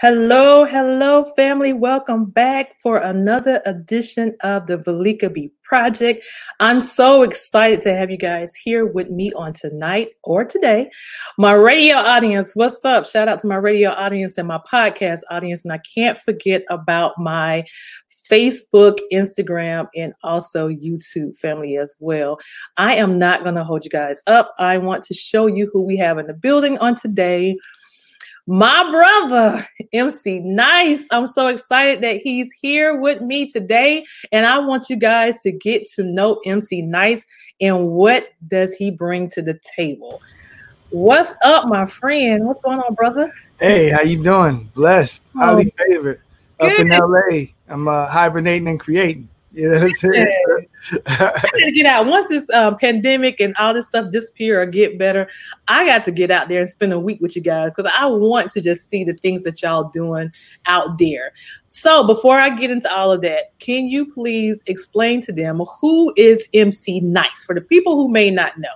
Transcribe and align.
Hello, 0.00 0.64
hello, 0.64 1.24
family. 1.36 1.74
Welcome 1.74 2.24
back 2.24 2.80
for 2.82 2.96
another 2.96 3.60
edition 3.66 4.34
of 4.40 4.66
the 4.66 4.78
Velika 4.78 5.30
B 5.30 5.52
Project. 5.62 6.24
I'm 6.58 6.80
so 6.80 7.22
excited 7.22 7.82
to 7.82 7.92
have 7.92 8.10
you 8.10 8.16
guys 8.16 8.54
here 8.54 8.86
with 8.86 9.10
me 9.10 9.30
on 9.34 9.52
tonight 9.52 10.12
or 10.24 10.42
today. 10.46 10.90
My 11.36 11.52
radio 11.52 11.96
audience, 11.96 12.52
what's 12.56 12.82
up? 12.82 13.04
Shout 13.04 13.28
out 13.28 13.40
to 13.40 13.46
my 13.46 13.56
radio 13.56 13.90
audience 13.90 14.38
and 14.38 14.48
my 14.48 14.58
podcast 14.66 15.20
audience. 15.30 15.66
And 15.66 15.72
I 15.74 15.80
can't 15.94 16.16
forget 16.16 16.62
about 16.70 17.12
my 17.18 17.66
Facebook, 18.30 19.00
Instagram, 19.12 19.86
and 19.94 20.14
also 20.22 20.70
YouTube 20.70 21.36
family 21.36 21.76
as 21.76 21.94
well. 22.00 22.38
I 22.78 22.94
am 22.94 23.18
not 23.18 23.42
going 23.42 23.56
to 23.56 23.64
hold 23.64 23.84
you 23.84 23.90
guys 23.90 24.22
up. 24.26 24.54
I 24.58 24.78
want 24.78 25.02
to 25.04 25.14
show 25.14 25.46
you 25.46 25.68
who 25.70 25.84
we 25.84 25.98
have 25.98 26.16
in 26.16 26.26
the 26.26 26.32
building 26.32 26.78
on 26.78 26.94
today 26.94 27.58
my 28.50 28.90
brother, 28.90 29.64
MC 29.92 30.40
Nice. 30.40 31.06
I'm 31.12 31.28
so 31.28 31.46
excited 31.46 32.02
that 32.02 32.16
he's 32.16 32.50
here 32.60 32.96
with 32.96 33.20
me 33.20 33.48
today. 33.48 34.04
And 34.32 34.44
I 34.44 34.58
want 34.58 34.90
you 34.90 34.96
guys 34.96 35.40
to 35.42 35.52
get 35.52 35.86
to 35.94 36.02
know 36.02 36.40
MC 36.44 36.82
Nice 36.82 37.24
and 37.60 37.90
what 37.90 38.30
does 38.48 38.72
he 38.72 38.90
bring 38.90 39.28
to 39.30 39.42
the 39.42 39.60
table. 39.76 40.20
What's 40.90 41.32
up, 41.44 41.68
my 41.68 41.86
friend? 41.86 42.44
What's 42.44 42.60
going 42.62 42.80
on, 42.80 42.94
brother? 42.94 43.32
Hey, 43.60 43.90
how 43.90 44.02
you 44.02 44.20
doing? 44.20 44.68
Blessed, 44.74 45.22
highly 45.36 45.72
oh, 45.78 45.84
favored. 45.84 46.20
Up 46.58 46.76
in 46.80 46.88
LA. 46.88 47.52
I'm 47.68 47.86
uh, 47.86 48.08
hibernating 48.08 48.66
and 48.66 48.80
creating. 48.80 49.28
You 49.52 49.68
know 49.68 49.74
what 49.74 49.82
I'm 49.84 49.90
saying? 49.90 50.26
I 51.06 51.16
got 51.16 51.52
to 51.52 51.72
get 51.72 51.86
out. 51.86 52.06
Once 52.06 52.28
this 52.28 52.48
um, 52.50 52.76
pandemic 52.76 53.40
and 53.40 53.54
all 53.58 53.74
this 53.74 53.86
stuff 53.86 54.10
disappear 54.10 54.60
or 54.60 54.66
get 54.66 54.98
better, 54.98 55.28
I 55.68 55.84
got 55.84 56.04
to 56.04 56.10
get 56.10 56.30
out 56.30 56.48
there 56.48 56.60
and 56.60 56.68
spend 56.68 56.92
a 56.92 56.98
week 56.98 57.20
with 57.20 57.36
you 57.36 57.42
guys 57.42 57.72
because 57.74 57.90
I 57.96 58.06
want 58.06 58.50
to 58.52 58.60
just 58.60 58.88
see 58.88 59.04
the 59.04 59.14
things 59.14 59.42
that 59.44 59.62
y'all 59.62 59.90
doing 59.90 60.32
out 60.66 60.98
there. 60.98 61.32
So 61.68 62.06
before 62.06 62.38
I 62.38 62.50
get 62.50 62.70
into 62.70 62.92
all 62.94 63.12
of 63.12 63.20
that, 63.22 63.58
can 63.58 63.86
you 63.86 64.12
please 64.12 64.58
explain 64.66 65.22
to 65.22 65.32
them 65.32 65.60
who 65.80 66.12
is 66.16 66.48
MC 66.54 67.00
Nice 67.00 67.44
for 67.44 67.54
the 67.54 67.60
people 67.60 67.94
who 67.94 68.08
may 68.08 68.30
not 68.30 68.58
know? 68.58 68.68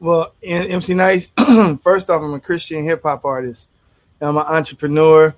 Well, 0.00 0.34
MC 0.42 0.94
Nice, 0.94 1.30
first 1.82 2.10
off, 2.10 2.22
I'm 2.22 2.34
a 2.34 2.40
Christian 2.40 2.84
hip 2.84 3.02
hop 3.02 3.24
artist. 3.24 3.68
I'm 4.20 4.36
an 4.36 4.44
entrepreneur. 4.46 5.34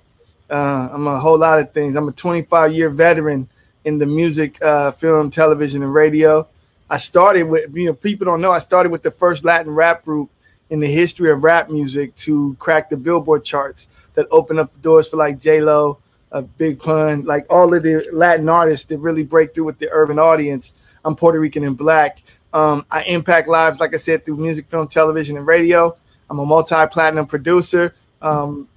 Uh, 0.49 0.89
I'm 0.91 1.07
a 1.07 1.19
whole 1.19 1.37
lot 1.37 1.59
of 1.59 1.71
things. 1.73 1.95
I'm 1.95 2.09
a 2.09 2.11
25 2.11 2.73
year 2.73 2.89
veteran 2.89 3.49
in 3.85 3.97
the 3.97 4.05
music, 4.05 4.63
uh, 4.63 4.91
film, 4.91 5.29
television, 5.29 5.83
and 5.83 5.93
radio. 5.93 6.47
I 6.89 6.97
started 6.97 7.43
with, 7.43 7.75
you 7.75 7.85
know, 7.85 7.93
people 7.93 8.25
don't 8.25 8.41
know, 8.41 8.51
I 8.51 8.59
started 8.59 8.91
with 8.91 9.01
the 9.01 9.11
first 9.11 9.45
Latin 9.45 9.71
rap 9.71 10.03
group 10.03 10.29
in 10.69 10.79
the 10.79 10.87
history 10.87 11.29
of 11.31 11.43
rap 11.43 11.69
music 11.69 12.15
to 12.15 12.55
crack 12.59 12.89
the 12.89 12.97
Billboard 12.97 13.43
charts 13.43 13.87
that 14.13 14.27
opened 14.31 14.59
up 14.59 14.73
the 14.73 14.79
doors 14.79 15.09
for 15.09 15.17
like 15.17 15.39
J 15.39 15.61
Lo, 15.61 15.99
uh, 16.31 16.41
Big 16.41 16.79
Pun, 16.79 17.23
like 17.23 17.45
all 17.49 17.73
of 17.73 17.83
the 17.83 18.07
Latin 18.11 18.49
artists 18.49 18.85
that 18.85 18.99
really 18.99 19.23
break 19.23 19.53
through 19.53 19.65
with 19.65 19.79
the 19.79 19.89
urban 19.91 20.19
audience. 20.19 20.73
I'm 21.03 21.15
Puerto 21.15 21.39
Rican 21.39 21.63
and 21.63 21.77
black. 21.77 22.23
Um, 22.53 22.85
I 22.91 23.03
impact 23.03 23.47
lives, 23.47 23.79
like 23.79 23.93
I 23.93 23.97
said, 23.97 24.25
through 24.25 24.37
music, 24.37 24.67
film, 24.67 24.87
television, 24.87 25.37
and 25.37 25.47
radio. 25.47 25.95
I'm 26.29 26.39
a 26.39 26.45
multi-platinum 26.45 27.25
producer, 27.25 27.95
um, 28.21 28.67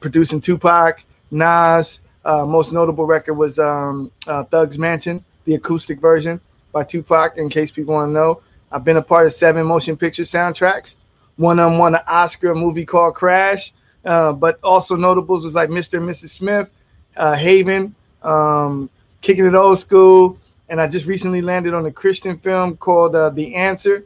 producing 0.00 0.40
Tupac, 0.40 1.04
Nas, 1.30 2.00
uh, 2.26 2.44
most 2.44 2.72
notable 2.72 3.06
record 3.06 3.34
was 3.34 3.58
um, 3.58 4.10
uh, 4.26 4.44
Thugz 4.44 4.78
Mansion, 4.78 5.24
the 5.44 5.54
acoustic 5.54 6.00
version 6.00 6.40
by 6.72 6.82
Tupac. 6.82 7.38
In 7.38 7.48
case 7.48 7.70
people 7.70 7.94
want 7.94 8.08
to 8.08 8.12
know, 8.12 8.42
I've 8.72 8.84
been 8.84 8.96
a 8.96 9.02
part 9.02 9.26
of 9.26 9.32
seven 9.32 9.64
motion 9.64 9.96
picture 9.96 10.24
soundtracks. 10.24 10.96
One 11.36 11.60
of 11.60 11.70
them 11.70 11.78
won 11.78 11.94
an 11.94 12.00
Oscar, 12.08 12.54
movie 12.54 12.84
called 12.84 13.14
Crash. 13.14 13.72
Uh, 14.04 14.32
but 14.32 14.58
also 14.62 14.94
notables 14.94 15.44
was 15.44 15.54
like 15.56 15.68
Mr. 15.68 15.98
and 15.98 16.08
Mrs. 16.08 16.28
Smith, 16.28 16.72
uh, 17.16 17.34
Haven, 17.34 17.94
um, 18.22 18.88
Kicking 19.20 19.44
It 19.44 19.54
Old 19.56 19.80
School, 19.80 20.38
and 20.68 20.80
I 20.80 20.86
just 20.86 21.06
recently 21.06 21.42
landed 21.42 21.74
on 21.74 21.86
a 21.86 21.90
Christian 21.90 22.38
film 22.38 22.76
called 22.76 23.16
uh, 23.16 23.30
The 23.30 23.56
Answer. 23.56 24.04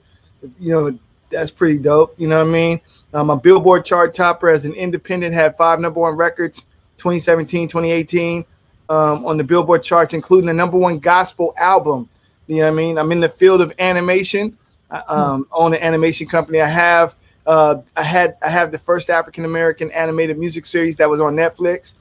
You 0.58 0.72
know, 0.72 0.98
that's 1.30 1.50
pretty 1.50 1.78
dope. 1.78 2.14
You 2.18 2.28
know 2.28 2.38
what 2.38 2.48
I 2.48 2.50
mean? 2.50 2.80
Um, 3.12 3.28
a 3.28 3.36
Billboard 3.36 3.84
chart 3.84 4.14
topper 4.14 4.48
as 4.48 4.64
an 4.64 4.72
independent, 4.72 5.34
had 5.34 5.54
five 5.58 5.80
number 5.80 6.00
one 6.00 6.16
records 6.16 6.64
2017, 7.00 7.66
2018 7.68 8.44
um, 8.90 9.24
on 9.24 9.36
the 9.36 9.44
Billboard 9.44 9.82
charts, 9.82 10.12
including 10.14 10.46
the 10.46 10.52
number 10.52 10.76
one 10.76 10.98
gospel 10.98 11.54
album. 11.58 12.08
You 12.46 12.56
know 12.56 12.62
what 12.62 12.68
I 12.68 12.74
mean? 12.74 12.98
I'm 12.98 13.10
in 13.12 13.20
the 13.20 13.28
field 13.28 13.60
of 13.60 13.72
animation. 13.78 14.56
I 14.90 14.98
um, 15.08 15.46
own 15.52 15.72
an 15.72 15.82
animation 15.82 16.26
company. 16.26 16.60
I 16.60 16.66
have 16.66 17.16
uh, 17.46 17.76
I 17.96 18.02
had 18.02 18.36
I 18.42 18.48
have 18.48 18.72
the 18.72 18.78
first 18.78 19.08
African 19.08 19.44
American 19.44 19.90
animated 19.92 20.38
music 20.38 20.66
series 20.66 20.96
that 20.96 21.08
was 21.08 21.20
on 21.20 21.34
Netflix 21.34 21.94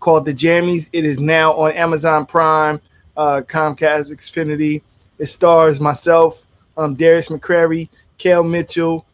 called 0.00 0.24
The 0.24 0.32
Jammies. 0.32 0.88
It 0.92 1.04
is 1.04 1.18
now 1.18 1.52
on 1.54 1.72
Amazon 1.72 2.24
Prime, 2.24 2.80
uh, 3.16 3.42
Comcast, 3.46 4.10
Xfinity. 4.10 4.82
It 5.18 5.26
stars 5.26 5.80
myself, 5.80 6.46
um, 6.76 6.94
Darius 6.94 7.28
McCrary, 7.28 7.88
Kel 8.18 8.44
Mitchell, 8.44 9.04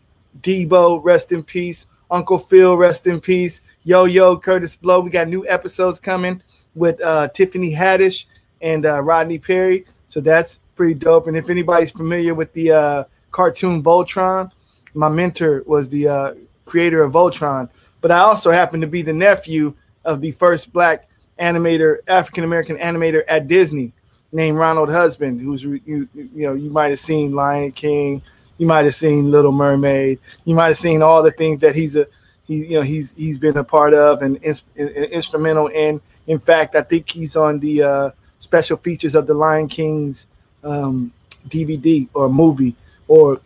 Deebo, 0.40 1.02
rest 1.02 1.32
in 1.32 1.42
peace, 1.42 1.86
Uncle 2.12 2.38
Phil, 2.38 2.76
rest 2.76 3.06
in 3.06 3.20
peace, 3.20 3.62
Yo 3.84 4.04
Yo, 4.04 4.36
Kurtis 4.36 4.78
Blow. 4.78 5.00
We 5.00 5.10
got 5.10 5.28
new 5.28 5.48
episodes 5.48 5.98
coming 5.98 6.42
with 6.74 7.00
uh, 7.00 7.28
Tiffany 7.28 7.74
Haddish 7.74 8.26
and 8.60 8.84
uh, 8.84 9.02
Rodney 9.02 9.38
Perry. 9.38 9.86
So 10.08 10.20
that's 10.20 10.58
pretty 10.76 10.94
dope. 10.94 11.26
And 11.26 11.36
if 11.36 11.48
anybody's 11.48 11.90
familiar 11.90 12.34
with 12.34 12.52
the 12.52 12.70
uh, 12.70 13.04
cartoon 13.30 13.82
Voltron, 13.82 14.52
my 14.94 15.08
mentor 15.08 15.64
was 15.66 15.88
the 15.88 16.06
uh, 16.06 16.34
creator 16.66 17.02
of 17.02 17.14
Voltron. 17.14 17.70
But 18.02 18.10
I 18.10 18.18
also 18.18 18.50
happen 18.50 18.82
to 18.82 18.86
be 18.86 19.00
the 19.00 19.14
nephew 19.14 19.74
of 20.04 20.20
the 20.20 20.32
first 20.32 20.70
black 20.70 21.08
animator, 21.40 21.98
African 22.08 22.44
American 22.44 22.76
animator 22.76 23.22
at 23.26 23.48
Disney, 23.48 23.92
named 24.32 24.58
Ronald 24.58 24.90
Husband, 24.90 25.40
who's 25.40 25.64
you 25.64 25.80
you 26.14 26.28
know 26.34 26.52
you 26.52 26.68
might 26.68 26.90
have 26.90 26.98
seen 26.98 27.32
Lion 27.32 27.72
King, 27.72 28.22
you 28.62 28.68
might 28.68 28.84
have 28.84 28.94
seen 28.94 29.28
Little 29.28 29.50
Mermaid, 29.50 30.20
you 30.44 30.54
might 30.54 30.68
have 30.68 30.78
seen 30.78 31.02
all 31.02 31.20
the 31.20 31.32
things 31.32 31.60
that 31.62 31.74
he's 31.74 31.96
a 31.96 32.06
he 32.44 32.58
you 32.66 32.76
know 32.76 32.82
he's 32.82 33.10
he's 33.14 33.36
been 33.36 33.56
a 33.56 33.64
part 33.64 33.92
of 33.92 34.22
and, 34.22 34.36
in, 34.36 34.54
instrumental 34.86 35.66
in. 35.66 36.00
In 36.28 36.38
fact, 36.38 36.76
I 36.76 36.82
think 36.82 37.10
he's 37.10 37.34
on 37.34 37.58
the 37.58 37.82
uh, 37.82 38.10
special 38.38 38.76
features 38.76 39.16
of 39.16 39.26
the 39.26 39.34
Lion 39.34 39.66
King's 39.66 40.28
um, 40.62 41.12
DVD 41.48 42.08
or 42.14 42.28
movie 42.28 42.76
or 43.08 43.40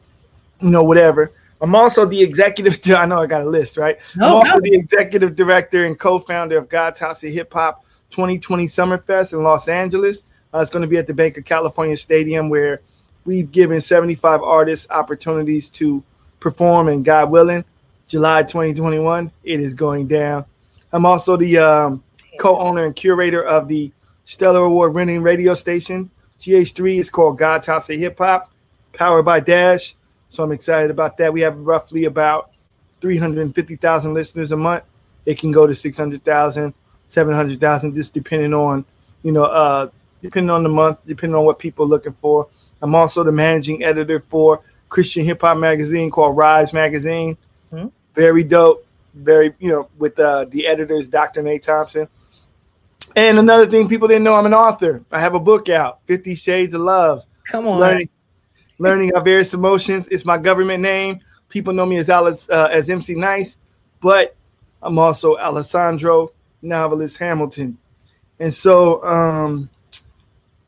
you 0.61 0.69
know 0.69 0.85
whatever. 0.85 1.33
I'm 1.63 1.75
also 1.75 2.05
the 2.05 2.21
executive. 2.21 2.79
I 2.95 3.07
know 3.07 3.23
I 3.23 3.27
got 3.27 3.41
a 3.41 3.49
list, 3.49 3.79
right? 3.79 3.99
No, 4.17 4.27
I'm 4.27 4.35
also 4.35 4.49
no. 4.49 4.61
the 4.61 4.75
executive 4.75 5.35
director 5.35 5.87
and 5.87 5.99
co-founder 5.99 6.59
of 6.59 6.69
God's 6.69 6.99
House 6.99 7.25
of 7.25 7.31
Hip 7.31 7.51
Hop 7.55 7.87
2020 8.11 8.67
Summerfest 8.67 9.33
in 9.33 9.43
Los 9.43 9.67
Angeles. 9.67 10.25
Uh, 10.53 10.59
it's 10.59 10.71
going 10.71 10.83
to 10.83 10.89
be 10.89 10.99
at 10.99 11.07
the 11.07 11.15
Banc 11.15 11.39
of 11.39 11.47
California 11.47 11.97
Stadium, 11.97 12.51
where 12.51 12.83
we've 13.27 13.51
given 13.51 13.81
75 13.81 14.43
artists 14.43 14.87
opportunities 14.91 15.69
to 15.71 16.03
perform, 16.41 16.89
and 16.89 17.05
God 17.05 17.31
willing, 17.31 17.65
July 18.07 18.43
2021. 18.45 19.31
It 19.45 19.61
is 19.61 19.75
going 19.75 20.07
down. 20.07 20.45
I'm 20.93 21.05
also 21.05 21.37
the 21.37 21.59
um, 21.59 22.03
co-owner 22.39 22.85
and 22.85 22.95
curator 22.95 23.43
of 23.43 23.69
the 23.69 23.93
Stellar 24.25 24.61
Award 24.61 24.95
winning 24.95 25.23
radio 25.23 25.55
station. 25.55 26.11
GH3 26.39 26.99
is 26.99 27.11
called 27.11 27.39
God's 27.39 27.67
House 27.67 27.91
of 27.91 27.99
Hip 27.99 28.19
Hop, 28.19 28.51
powered 28.93 29.25
by 29.25 29.41
Dash. 29.41 29.95
So 30.29 30.45
I'm 30.45 30.53
excited 30.53 30.91
about 30.91 31.17
that. 31.19 31.33
We 31.33 31.41
have 31.41 31.59
roughly 31.59 32.05
about 32.05 32.53
350,000 33.01 34.15
listeners 34.15 34.53
a 34.53 34.57
month. 34.57 34.85
It 35.25 35.39
can 35.39 35.51
go 35.51 35.67
to 35.67 35.75
600,000, 35.75 36.75
700,000, 37.09 37.95
just 37.95 38.15
depending 38.15 38.55
on, 38.55 38.85
you 39.23 39.33
know, 39.33 39.45
uh, 39.45 39.89
depending 40.27 40.51
on 40.51 40.63
the 40.65 40.69
month, 40.69 40.99
depending 41.07 41.37
on 41.37 41.45
what 41.45 41.59
people 41.59 41.85
are 41.85 41.89
looking 41.89 42.13
for. 42.13 42.49
I'm 42.83 42.95
also 42.95 43.23
the 43.23 43.33
managing 43.33 43.85
editor 43.85 44.21
for 44.21 44.63
Christian 44.89 45.25
hip 45.25 45.41
hop 45.41 45.57
magazine 45.59 46.11
called 46.11 46.37
Rise 46.37 46.73
Magazine. 46.73 47.37
Mm-hmm. 47.73 47.89
Very 48.15 48.43
dope. 48.43 48.85
Very, 49.15 49.55
you 49.61 49.71
know, 49.71 49.89
with 49.97 50.19
uh, 50.19 50.45
the 50.47 50.67
editors, 50.67 51.09
Dr. 51.09 51.43
Nate 51.43 51.63
Thompson. 51.63 52.09
And 53.15 53.39
another 53.39 53.67
thing 53.67 53.89
people 53.89 54.09
didn't 54.09 54.25
know, 54.25 54.35
I'm 54.35 54.47
an 54.47 54.53
author. 54.53 55.03
I 55.11 55.21
have 55.21 55.35
a 55.35 55.41
book 55.41 55.69
out, 55.69 56.03
Fifty 56.03 56.35
Shades 56.35 56.75
of 56.75 56.83
Love. 56.83 57.25
Come 57.45 57.67
on. 57.67 57.79
Learning, 57.79 58.09
learning 58.79 59.15
our 59.15 59.23
various 59.23 59.55
emotions. 59.55 60.09
It's 60.09 60.25
my 60.25 60.37
government 60.37 60.83
name. 60.83 61.21
People 61.49 61.73
know 61.73 61.87
me 61.87 61.97
as 61.97 62.11
Alice, 62.11 62.51
uh, 62.51 62.69
as 62.71 62.91
MC 62.91 63.15
Nice, 63.15 63.59
but 64.01 64.37
I'm 64.83 64.99
also 64.99 65.39
Alessandro 65.39 66.33
Novelist 66.61 67.17
Hamilton. 67.17 67.79
And 68.39 68.53
so 68.53 69.03
um, 69.05 69.71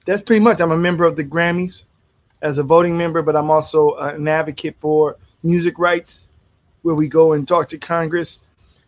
that's 0.09 0.23
pretty 0.23 0.41
much. 0.41 0.63
I'm 0.63 0.71
a 0.71 0.77
member 0.77 1.05
of 1.05 1.17
the 1.17 1.25
Grammys 1.25 1.83
as 2.41 2.57
a 2.57 2.63
voting 2.63 2.97
member, 2.97 3.21
but 3.21 3.37
I'm 3.37 3.51
also 3.51 3.95
an 3.97 4.27
advocate 4.27 4.77
for 4.79 5.17
music 5.43 5.79
rights, 5.79 6.29
where 6.81 6.95
we 6.95 7.09
go 7.09 7.35
and 7.35 7.47
talk 7.47 7.69
to 7.69 7.79
Congress. 7.79 8.41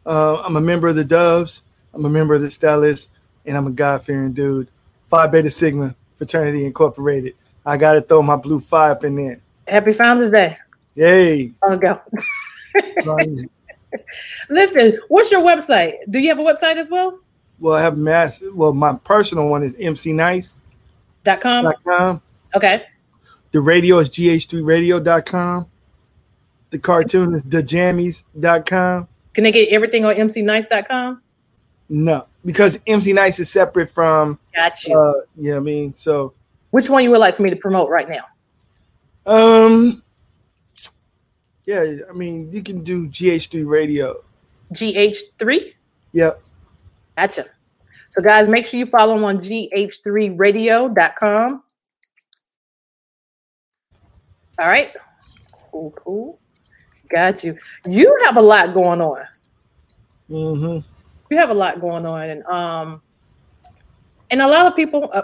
Uh, 0.07 0.41
I'm 0.41 0.57
a 0.57 0.63
member 0.63 0.89
of 0.89 0.97
the 0.97 1.05
Doves. 1.05 1.61
I'm 1.93 2.07
a 2.07 2.09
member 2.09 2.35
of 2.35 2.41
the 2.41 2.49
Stellars 2.49 3.09
and 3.45 3.55
I'm 3.55 3.67
a 3.67 3.71
God 3.71 4.03
fearing 4.03 4.33
dude. 4.33 4.71
Phi 5.09 5.27
Beta 5.27 5.51
Sigma 5.51 5.95
Fraternity 6.17 6.65
Incorporated. 6.65 7.35
I 7.67 7.77
got 7.77 7.93
to 7.95 8.01
throw 8.01 8.23
my 8.23 8.37
blue 8.37 8.59
five 8.59 8.93
up 8.93 9.05
in 9.05 9.17
there. 9.17 9.41
Happy 9.69 9.93
Founders 9.93 10.31
Day. 10.31 10.57
Yay. 10.95 11.53
I'll 11.63 11.77
go. 11.77 12.01
Listen, 14.49 14.99
what's 15.09 15.31
your 15.31 15.43
website? 15.43 15.97
Do 16.09 16.19
you 16.19 16.31
have 16.31 16.39
a 16.39 16.43
website 16.43 16.77
as 16.77 16.89
well? 16.89 17.19
Well, 17.59 17.75
I 17.75 17.83
have 17.83 17.99
mass. 17.99 18.43
Well, 18.55 18.73
my 18.73 18.95
personal 18.95 19.49
one 19.49 19.63
is 19.63 19.77
mcnice.com. 19.77 20.60
Dot 21.25 21.41
com. 21.41 22.23
Okay. 22.55 22.85
The 23.53 23.61
radio 23.61 23.99
is 23.99 24.11
gh3radio.com. 24.11 25.67
The 26.71 26.79
cartoon 26.79 27.35
is 27.35 27.45
thejammies.com. 27.45 29.09
Can 29.35 29.45
they 29.45 29.51
get 29.51 29.69
everything 29.71 30.05
on 30.05 30.15
mcnice.com? 30.15 31.23
No, 31.89 32.27
because 32.45 32.79
MC 32.87 33.13
Nice 33.13 33.41
is 33.41 33.51
separate 33.51 33.91
from. 33.91 34.39
Got 34.55 34.85
you. 34.85 34.97
Uh, 34.97 35.13
yeah, 35.37 35.57
I 35.57 35.61
mean, 35.61 35.95
so. 35.97 36.33
Which 36.71 36.89
one 36.89 37.03
you 37.03 37.11
would 37.11 37.19
like 37.19 37.35
for 37.35 37.43
me 37.43 37.51
to 37.51 37.57
promote 37.57 37.91
right 37.91 38.09
now? 38.09 38.25
Um. 39.27 40.03
Yeah, 41.67 41.85
I 42.09 42.13
mean, 42.13 42.51
you 42.53 42.63
can 42.63 42.83
do 42.83 43.09
GH3 43.09 43.67
Radio. 43.67 44.17
GH3. 44.73 45.75
Yep. 46.13 46.43
Gotcha. 47.17 47.47
So, 48.11 48.21
guys, 48.21 48.49
make 48.49 48.67
sure 48.67 48.79
you 48.79 48.87
follow 48.87 49.15
them 49.15 49.25
on 49.25 49.39
gh3radio.com. 49.39 51.63
All 54.59 54.69
right. 54.69 54.93
Cool, 55.73 55.91
cool. 55.93 56.39
Got 57.09 57.43
you. 57.43 57.57
You 57.89 58.19
have 58.25 58.37
a 58.37 58.43
lot 58.43 58.75
going 58.75 59.01
on. 59.01 59.25
Mm-hmm 60.29 60.81
you 61.31 61.39
have 61.39 61.51
a 61.51 61.55
lot 61.55 61.81
going 61.81 62.05
on, 62.05 62.23
and 62.23 62.45
um, 62.47 63.01
and 64.31 64.43
a 64.43 64.49
lot 64.49 64.67
of 64.67 64.77
people, 64.77 65.09
uh, 65.13 65.23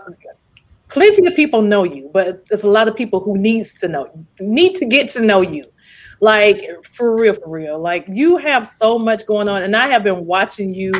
plenty 0.88 1.26
of 1.26 1.34
people 1.34 1.62
know 1.62 1.84
you, 1.84 2.10
but 2.12 2.46
there's 2.46 2.62
a 2.62 2.68
lot 2.68 2.88
of 2.88 2.96
people 2.96 3.20
who 3.20 3.36
needs 3.36 3.74
to 3.74 3.88
know, 3.88 4.08
need 4.40 4.76
to 4.76 4.86
get 4.86 5.08
to 5.10 5.20
know 5.20 5.40
you, 5.40 5.64
like 6.20 6.62
for 6.84 7.16
real, 7.16 7.34
for 7.34 7.50
real. 7.50 7.78
Like 7.78 8.06
you 8.08 8.36
have 8.36 8.66
so 8.66 8.98
much 8.98 9.26
going 9.26 9.48
on, 9.48 9.62
and 9.62 9.74
I 9.74 9.88
have 9.88 10.04
been 10.04 10.24
watching 10.24 10.72
you 10.72 10.92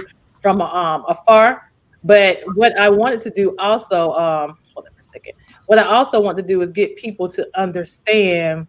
from 0.43 0.61
um 0.61 1.05
afar. 1.09 1.66
But 2.07 2.39
what 2.55 2.79
I 2.79 2.89
wanted 2.89 3.21
to 3.23 3.31
do 3.31 3.57
also, 3.59 4.13
um, 4.13 4.59
hold 4.73 4.87
on 4.87 4.93
for 4.93 5.01
a 5.01 5.03
second. 5.03 5.33
What 5.67 5.81
I 5.81 5.83
also 5.83 6.21
want 6.21 6.37
to 6.37 6.43
do 6.43 6.63
is 6.63 6.71
get 6.71 6.97
people 6.97 7.29
to 7.31 7.49
understand 7.57 8.69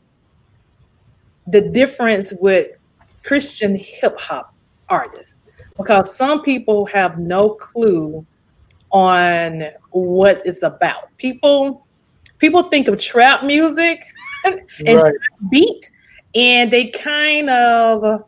the 1.45 1.61
difference 1.61 2.33
with 2.39 2.77
Christian 3.23 3.75
hip 3.75 4.19
hop 4.19 4.55
artists 4.89 5.35
because 5.77 6.15
some 6.15 6.41
people 6.41 6.87
have 6.87 7.19
no 7.19 7.51
clue 7.51 8.25
on 8.89 9.63
what 9.91 10.41
it's 10.43 10.63
about. 10.63 11.15
People 11.17 11.85
people 12.39 12.63
think 12.63 12.87
of 12.87 12.99
trap 12.99 13.43
music 13.43 14.03
and 14.45 14.61
right. 14.79 14.99
trap 14.99 15.13
beat 15.51 15.91
and 16.33 16.71
they 16.71 16.87
kind 16.87 17.51
of 17.51 18.23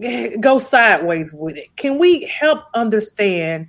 go 0.40 0.58
sideways 0.58 1.32
with 1.32 1.56
it. 1.56 1.74
Can 1.76 1.98
we 1.98 2.24
help 2.24 2.64
understand 2.74 3.68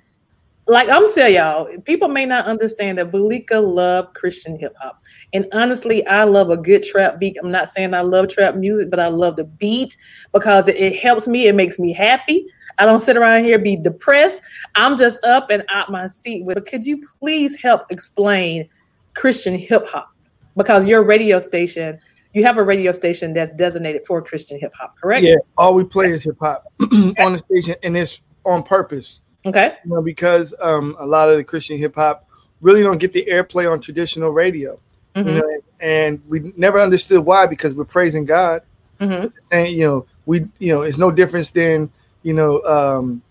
like 0.68 0.88
I'm 0.90 1.12
tell 1.12 1.28
y'all, 1.28 1.68
people 1.84 2.08
may 2.08 2.26
not 2.26 2.46
understand 2.46 2.98
that 2.98 3.12
Valika 3.12 3.62
love 3.62 4.12
Christian 4.14 4.58
hip 4.58 4.74
hop. 4.80 5.00
And 5.32 5.46
honestly, 5.52 6.04
I 6.08 6.24
love 6.24 6.50
a 6.50 6.56
good 6.56 6.82
trap 6.82 7.20
beat. 7.20 7.36
I'm 7.40 7.52
not 7.52 7.68
saying 7.68 7.94
I 7.94 8.00
love 8.00 8.28
trap 8.28 8.56
music, 8.56 8.90
but 8.90 8.98
I 8.98 9.06
love 9.06 9.36
the 9.36 9.44
beat 9.44 9.96
because 10.32 10.66
it, 10.66 10.74
it 10.76 10.96
helps 10.96 11.28
me. 11.28 11.46
It 11.46 11.54
makes 11.54 11.78
me 11.78 11.92
happy. 11.92 12.46
I 12.78 12.84
don't 12.84 13.00
sit 13.00 13.16
around 13.16 13.44
here 13.44 13.60
be 13.60 13.76
depressed. 13.76 14.42
I'm 14.74 14.98
just 14.98 15.22
up 15.24 15.50
and 15.50 15.64
out 15.68 15.90
my 15.90 16.08
seat 16.08 16.44
with. 16.44 16.56
But 16.56 16.66
could 16.66 16.84
you 16.84 17.00
please 17.20 17.54
help 17.60 17.82
explain 17.90 18.68
Christian 19.14 19.54
hip 19.54 19.86
hop? 19.86 20.10
Because 20.56 20.84
your 20.84 21.04
radio 21.04 21.38
station, 21.38 22.00
you 22.36 22.44
have 22.44 22.58
a 22.58 22.62
radio 22.62 22.92
station 22.92 23.32
that's 23.32 23.50
designated 23.52 24.06
for 24.06 24.20
Christian 24.20 24.60
hip 24.60 24.74
hop, 24.78 24.94
correct? 25.00 25.24
Yeah, 25.24 25.36
all 25.56 25.72
we 25.72 25.84
play 25.84 26.10
is 26.10 26.22
hip 26.22 26.36
hop 26.38 26.70
on 26.80 27.32
the 27.32 27.38
station, 27.38 27.76
and 27.82 27.96
it's 27.96 28.20
on 28.44 28.62
purpose. 28.62 29.22
Okay. 29.46 29.72
You 29.86 29.94
know, 29.94 30.02
because 30.02 30.54
um, 30.60 30.94
a 30.98 31.06
lot 31.06 31.30
of 31.30 31.38
the 31.38 31.44
Christian 31.44 31.78
hip 31.78 31.94
hop 31.94 32.28
really 32.60 32.82
don't 32.82 32.98
get 32.98 33.14
the 33.14 33.24
airplay 33.24 33.72
on 33.72 33.80
traditional 33.80 34.32
radio. 34.32 34.78
Mm-hmm. 35.14 35.28
You 35.28 35.34
know, 35.34 35.60
and 35.80 36.22
we 36.28 36.52
never 36.58 36.78
understood 36.78 37.24
why 37.24 37.46
because 37.46 37.74
we're 37.74 37.86
praising 37.86 38.26
God. 38.26 38.60
Mm-hmm. 39.00 39.28
Saying, 39.40 39.74
you 39.74 39.84
know, 39.86 40.06
we, 40.26 40.46
you 40.58 40.74
know, 40.74 40.82
it's 40.82 40.98
no 40.98 41.10
difference 41.10 41.48
than, 41.48 41.90
you 42.22 42.34
know, 42.34 42.62
um, 42.64 43.22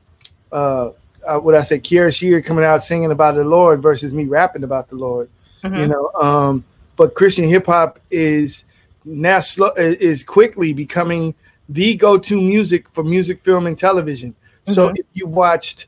uh, 0.51 0.91
uh, 1.27 1.37
what 1.37 1.53
I 1.53 1.61
say, 1.61 1.79
Kierra 1.79 2.11
Sheard 2.11 2.43
coming 2.43 2.65
out 2.65 2.81
singing 2.81 3.11
about 3.11 3.35
the 3.35 3.43
Lord 3.43 3.83
versus 3.83 4.13
me 4.13 4.25
rapping 4.25 4.63
about 4.63 4.89
the 4.89 4.95
Lord. 4.95 5.29
Mm-hmm. 5.63 5.75
You 5.75 5.87
know, 5.89 6.11
um, 6.19 6.63
but 6.95 7.13
Christian 7.13 7.47
hip 7.47 7.67
hop 7.67 7.99
is 8.09 8.65
now 9.05 9.41
is 9.77 10.23
quickly 10.23 10.73
becoming 10.73 11.33
the 11.69 11.95
go-to 11.95 12.41
music 12.41 12.89
for 12.89 13.03
music, 13.03 13.39
film, 13.39 13.67
and 13.67 13.77
television. 13.77 14.35
So 14.65 14.87
mm-hmm. 14.87 14.97
if 14.97 15.05
you've 15.13 15.35
watched 15.35 15.87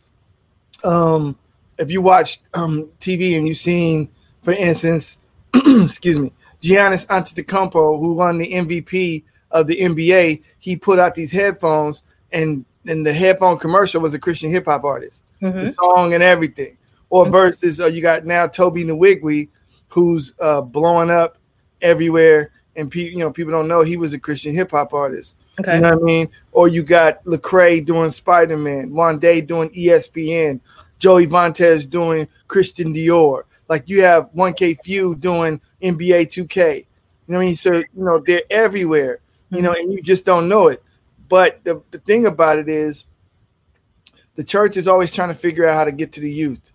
um, 0.83 1.38
if 1.77 1.91
you 1.91 2.01
watched 2.01 2.47
um, 2.53 2.89
TV 3.00 3.38
and 3.38 3.47
you've 3.47 3.57
seen, 3.57 4.09
for 4.41 4.53
instance, 4.53 5.17
excuse 5.53 6.19
me, 6.19 6.31
Giannis 6.62 7.05
Antetokounmpo, 7.07 8.00
who 8.00 8.13
won 8.13 8.38
the 8.38 8.51
MVP 8.51 9.24
of 9.51 9.67
the 9.67 9.77
NBA, 9.77 10.43
he 10.59 10.75
put 10.75 11.00
out 11.00 11.15
these 11.15 11.31
headphones, 11.31 12.03
and 12.31 12.65
and 12.86 13.05
the 13.05 13.13
headphone 13.13 13.57
commercial 13.57 14.01
was 14.01 14.13
a 14.13 14.19
Christian 14.19 14.50
hip 14.50 14.65
hop 14.65 14.83
artist, 14.83 15.24
mm-hmm. 15.41 15.62
the 15.62 15.71
song 15.71 16.13
and 16.13 16.24
everything. 16.24 16.77
Or 17.09 17.24
mm-hmm. 17.24 17.31
versus, 17.31 17.79
uh, 17.79 17.88
you 17.88 18.01
got 18.01 18.25
now 18.25 18.47
Tobe 18.47 18.77
Nwigwe, 18.77 19.50
who's 19.88 20.33
uh, 20.39 20.62
blowing 20.62 21.09
up 21.09 21.38
everywhere, 21.81 22.51
and 22.77 22.89
pe- 22.89 23.10
you 23.10 23.17
know 23.17 23.31
people 23.31 23.51
don't 23.51 23.67
know 23.67 23.81
he 23.81 23.98
was 23.98 24.13
a 24.13 24.19
Christian 24.19 24.53
hip 24.53 24.72
hop 24.72 24.93
artist. 24.93 25.36
Okay. 25.60 25.75
You 25.75 25.81
know 25.81 25.96
what 25.96 26.03
I 26.03 26.05
mean? 26.05 26.29
Or 26.51 26.67
you 26.67 26.84
got 26.84 27.24
Lecrae 27.25 27.84
doing 27.86 28.12
Spider 28.12 28.57
Man, 28.57 28.91
Wande 28.91 29.46
doing 29.46 29.69
ESPN, 29.69 30.60
Joey 31.00 31.25
Vantes 31.25 31.89
doing 31.89 32.27
Christian 32.48 32.93
Dior. 32.93 33.43
Like 33.67 33.89
you 33.89 34.01
have 34.03 34.29
1K 34.34 34.81
Phew 34.84 35.15
doing 35.15 35.60
NBA 35.81 36.27
2K. 36.27 36.77
You 36.77 37.34
know 37.34 37.39
what 37.39 37.43
I 37.43 37.46
mean? 37.48 37.55
So, 37.55 37.74
you 37.74 37.86
know, 37.96 38.19
they're 38.19 38.43
everywhere, 38.50 39.19
you 39.50 39.62
know, 39.62 39.74
and 39.74 39.91
you 39.91 40.01
just 40.01 40.24
don't 40.24 40.48
know 40.48 40.67
it. 40.67 40.81
But 41.27 41.60
the, 41.65 41.81
the 41.91 42.00
thing 42.00 42.25
about 42.25 42.60
it 42.60 42.69
is 42.69 43.05
the 44.36 44.43
church 44.43 44.77
is 44.77 44.88
always 44.88 45.13
trying 45.13 45.29
to 45.29 45.36
figure 45.36 45.67
out 45.67 45.75
how 45.75 45.84
to 45.84 45.91
get 45.91 46.13
to 46.13 46.22
the 46.22 46.31
youth. 46.31 46.72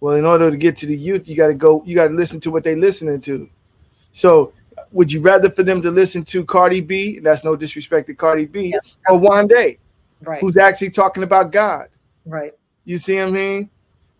Well, 0.00 0.14
in 0.14 0.24
order 0.24 0.50
to 0.50 0.56
get 0.56 0.76
to 0.78 0.86
the 0.86 0.96
youth, 0.96 1.28
you 1.28 1.36
got 1.36 1.46
to 1.46 1.54
go, 1.54 1.84
you 1.86 1.94
got 1.94 2.08
to 2.08 2.14
listen 2.14 2.40
to 2.40 2.50
what 2.50 2.64
they're 2.64 2.76
listening 2.76 3.20
to. 3.20 3.48
So 4.10 4.52
would 4.92 5.12
you 5.12 5.20
rather 5.20 5.50
for 5.50 5.62
them 5.62 5.82
to 5.82 5.90
listen 5.90 6.24
to 6.26 6.44
Cardi 6.44 6.80
B? 6.80 7.18
That's 7.18 7.44
no 7.44 7.56
disrespect 7.56 8.06
to 8.08 8.14
Cardi 8.14 8.46
B 8.46 8.72
yeah, 8.72 8.78
or 9.08 9.18
Wande, 9.18 9.78
right? 10.22 10.40
Who's 10.40 10.56
actually 10.56 10.90
talking 10.90 11.22
about 11.22 11.52
God, 11.52 11.88
right? 12.26 12.52
You 12.84 12.98
see 12.98 13.16
what 13.16 13.28
I 13.28 13.30
mean? 13.30 13.70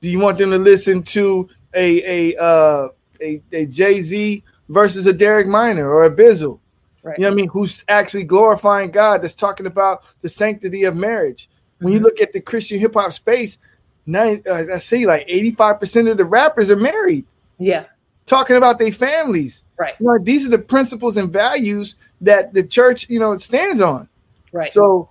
Do 0.01 0.11
you 0.11 0.19
want 0.19 0.39
them 0.39 0.51
to 0.51 0.59
listen 0.59 1.03
to 1.03 1.49
a 1.75 2.33
a 2.33 2.41
uh, 2.41 2.89
a, 3.21 3.43
a 3.53 3.67
Jay 3.67 4.03
Z 4.03 4.43
versus 4.69 5.07
a 5.07 5.13
Derek 5.13 5.47
Minor 5.47 5.89
or 5.89 6.05
a 6.05 6.11
Bizzle? 6.11 6.59
Right. 7.03 7.19
You 7.19 7.23
know 7.23 7.31
what 7.31 7.35
I 7.35 7.37
mean? 7.37 7.49
Who's 7.49 7.85
actually 7.89 8.25
glorifying 8.25 8.91
God? 8.91 9.23
That's 9.23 9.35
talking 9.35 9.67
about 9.67 10.05
the 10.21 10.29
sanctity 10.29 10.85
of 10.85 10.95
marriage. 10.95 11.49
When 11.79 11.93
mm-hmm. 11.93 11.99
you 11.99 12.03
look 12.03 12.21
at 12.21 12.33
the 12.33 12.41
Christian 12.41 12.79
hip 12.79 12.95
hop 12.95 13.13
space, 13.13 13.59
nine, 14.07 14.43
uh, 14.49 14.63
I 14.75 14.79
say 14.79 15.05
like 15.05 15.27
85% 15.27 16.11
of 16.11 16.17
the 16.17 16.25
rappers 16.25 16.71
are 16.71 16.77
married. 16.77 17.27
Yeah. 17.59 17.87
Talking 18.27 18.57
about 18.57 18.79
their 18.79 18.93
families. 18.93 19.65
Right. 19.83 19.95
You 19.99 20.07
know, 20.07 20.19
these 20.23 20.47
are 20.47 20.49
the 20.49 20.61
principles 20.61 21.17
and 21.17 21.33
values 21.33 21.97
that 22.21 22.55
the 22.55 22.63
church, 22.63 23.11
you 23.11 23.19
know, 23.19 23.37
stands 23.39 23.81
on. 23.81 24.09
Right. 24.53 24.73
So 24.73 25.09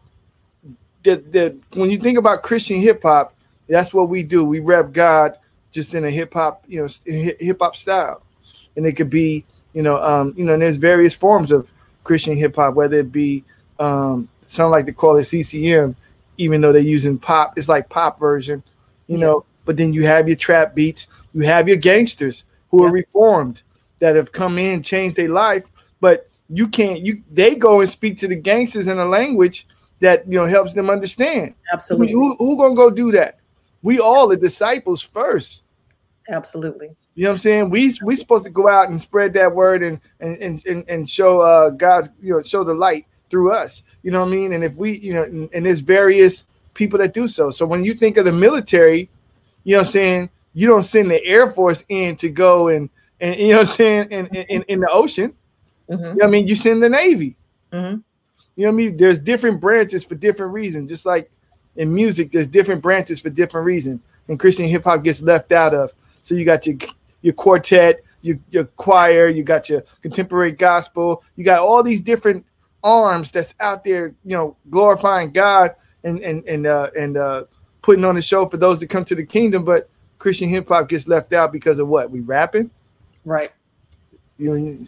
the 1.03 1.17
the 1.17 1.57
when 1.77 1.91
you 1.91 1.97
think 1.97 2.17
about 2.17 2.41
Christian 2.41 2.79
hip 2.79 3.01
hop, 3.03 3.33
that's 3.67 3.93
what 3.93 4.07
we 4.07 4.23
do. 4.23 4.45
We 4.45 4.61
rep 4.61 4.93
God 4.93 5.37
just 5.71 5.93
in 5.93 6.05
a 6.05 6.09
hip 6.09 6.33
hop, 6.33 6.63
you 6.69 6.81
know, 6.81 6.87
hip 7.05 7.57
hop 7.59 7.75
style. 7.75 8.23
And 8.77 8.85
it 8.85 8.93
could 8.93 9.09
be, 9.09 9.43
you 9.73 9.81
know, 9.81 10.01
um, 10.01 10.33
you 10.37 10.45
know, 10.45 10.53
and 10.53 10.61
there's 10.61 10.77
various 10.77 11.13
forms 11.13 11.51
of 11.51 11.69
Christian 12.05 12.37
hip 12.37 12.55
hop, 12.55 12.75
whether 12.75 12.99
it 12.99 13.11
be 13.11 13.43
um 13.77 14.29
some 14.45 14.71
like 14.71 14.85
to 14.85 14.93
call 14.93 15.17
it 15.17 15.25
CCM, 15.25 15.97
even 16.37 16.61
though 16.61 16.71
they're 16.71 16.81
using 16.81 17.17
pop, 17.17 17.57
it's 17.57 17.67
like 17.67 17.89
pop 17.89 18.17
version, 18.21 18.63
you 19.07 19.17
Yeah. 19.17 19.25
know, 19.25 19.45
but 19.65 19.75
then 19.75 19.91
you 19.91 20.05
have 20.05 20.29
your 20.29 20.37
trap 20.37 20.75
beats, 20.75 21.07
you 21.33 21.41
have 21.41 21.67
your 21.67 21.77
gangsters 21.77 22.45
who 22.69 22.85
are 22.85 22.91
reformed 22.91 23.63
that 24.01 24.15
have 24.15 24.34
come 24.34 24.58
in, 24.58 24.84
changed 24.84 25.15
their 25.15 25.29
life, 25.29 25.63
but 26.01 26.27
you 26.50 26.67
can't 26.67 27.00
you 27.00 27.24
they 27.31 27.55
go 27.55 27.79
and 27.79 27.89
speak 27.89 28.17
to 28.17 28.27
the 28.27 28.36
gangsters 28.36 28.88
in 28.88 29.00
a 29.00 29.05
language 29.05 29.65
that 30.01 30.29
you 30.29 30.38
know 30.38 30.46
helps 30.46 30.74
them 30.74 30.89
understand. 30.89 31.55
Absolutely. 31.72 32.12
Who, 32.12 32.36
who 32.36 32.58
gonna 32.58 32.75
go 32.75 32.89
do 32.89 33.12
that? 33.13 33.39
We 33.81 34.00
all 34.00 34.27
the 34.27 34.36
disciples 34.36 35.01
first. 35.01 35.63
Absolutely. 36.29 36.89
You 37.15 37.24
know 37.24 37.29
what 37.29 37.36
I'm 37.36 37.39
saying? 37.39 37.70
We 37.70 37.96
we 38.03 38.15
supposed 38.15 38.46
to 38.46 38.51
go 38.51 38.67
out 38.67 38.89
and 38.89 39.01
spread 39.01 39.34
that 39.34 39.55
word 39.55 39.81
and 39.84 40.01
and 40.20 40.38
and, 40.41 40.65
and, 40.65 40.89
and 40.89 41.10
show 41.10 41.39
uh 41.39 41.70
God's 41.70 42.10
you 42.22 42.34
know 42.34 42.41
show 42.41 42.63
the 42.63 42.74
light 42.74 43.05
through 43.29 43.53
us. 43.53 43.84
You 44.03 44.12
know 44.12 44.20
what 44.20 44.34
I 44.34 44.36
mean? 44.36 44.53
And 44.53 44.63
if 44.63 44.75
we 44.75 44.98
you 44.98 45.13
know 45.13 45.24
and, 45.24 45.50
and 45.53 45.65
there's 45.65 45.79
various 45.79 46.46
people 46.74 47.00
that 47.00 47.13
do 47.13 47.27
so. 47.27 47.50
So 47.51 47.65
when 47.65 47.84
you 47.84 47.93
think 47.93 48.17
of 48.17 48.25
the 48.25 48.34
military, 48.34 49.10
you 49.63 49.74
know 49.74 49.79
what 49.79 49.88
I'm 49.88 49.91
saying, 49.91 50.29
you 50.53 50.67
don't 50.67 50.84
send 50.84 51.12
the 51.12 51.24
Air 51.24 51.50
Force 51.50 51.86
in 51.88 52.15
to 52.17 52.29
go 52.29 52.67
and 52.70 52.89
and 53.21 53.39
you 53.39 53.49
know 53.49 53.59
what 53.59 53.69
I'm 53.69 53.75
saying 53.75 54.09
in 54.11 54.25
in, 54.27 54.63
in 54.63 54.79
the 54.81 54.89
ocean. 54.91 55.33
hmm 55.87 55.93
You 55.93 55.97
know 55.99 56.13
what 56.13 56.25
I 56.25 56.27
mean? 56.27 56.47
You 56.47 56.55
send 56.55 56.83
the 56.83 56.89
Navy. 56.89 57.37
hmm 57.71 57.77
You 57.77 57.93
know 58.57 58.65
what 58.65 58.67
I 58.67 58.71
mean? 58.71 58.97
There's 58.97 59.19
different 59.19 59.61
branches 59.61 60.03
for 60.03 60.15
different 60.15 60.53
reasons. 60.53 60.89
Just 60.89 61.05
like 61.05 61.31
in 61.77 61.93
music, 61.93 62.31
there's 62.31 62.47
different 62.47 62.81
branches 62.81 63.19
for 63.21 63.29
different 63.29 63.65
reasons. 63.65 64.01
And 64.27 64.39
Christian 64.39 64.65
hip 64.65 64.83
hop 64.83 65.03
gets 65.03 65.21
left 65.21 65.51
out 65.51 65.73
of. 65.73 65.91
So 66.21 66.35
you 66.35 66.45
got 66.45 66.67
your 66.67 66.77
your 67.21 67.33
quartet, 67.33 68.01
your 68.21 68.37
your 68.49 68.65
choir, 68.65 69.27
you 69.27 69.43
got 69.43 69.69
your 69.69 69.83
contemporary 70.01 70.51
gospel, 70.51 71.23
you 71.35 71.43
got 71.43 71.59
all 71.59 71.83
these 71.83 72.01
different 72.01 72.45
arms 72.83 73.31
that's 73.31 73.53
out 73.59 73.83
there, 73.83 74.15
you 74.25 74.35
know, 74.35 74.57
glorifying 74.69 75.31
God 75.31 75.75
and 76.03 76.19
and 76.19 76.43
and 76.47 76.67
uh, 76.67 76.89
and 76.97 77.17
uh, 77.17 77.43
putting 77.81 78.05
on 78.05 78.15
the 78.15 78.21
show 78.21 78.47
for 78.47 78.57
those 78.57 78.79
that 78.79 78.87
come 78.87 79.05
to 79.05 79.15
the 79.15 79.25
kingdom. 79.25 79.63
But 79.63 79.89
Christian 80.19 80.49
hip 80.49 80.67
hop 80.67 80.89
gets 80.89 81.07
left 81.07 81.33
out 81.33 81.51
because 81.51 81.79
of 81.79 81.87
what 81.87 82.09
we 82.11 82.21
rapping. 82.21 82.69
Right. 83.25 83.51
You 84.37 84.55
know, 84.55 84.87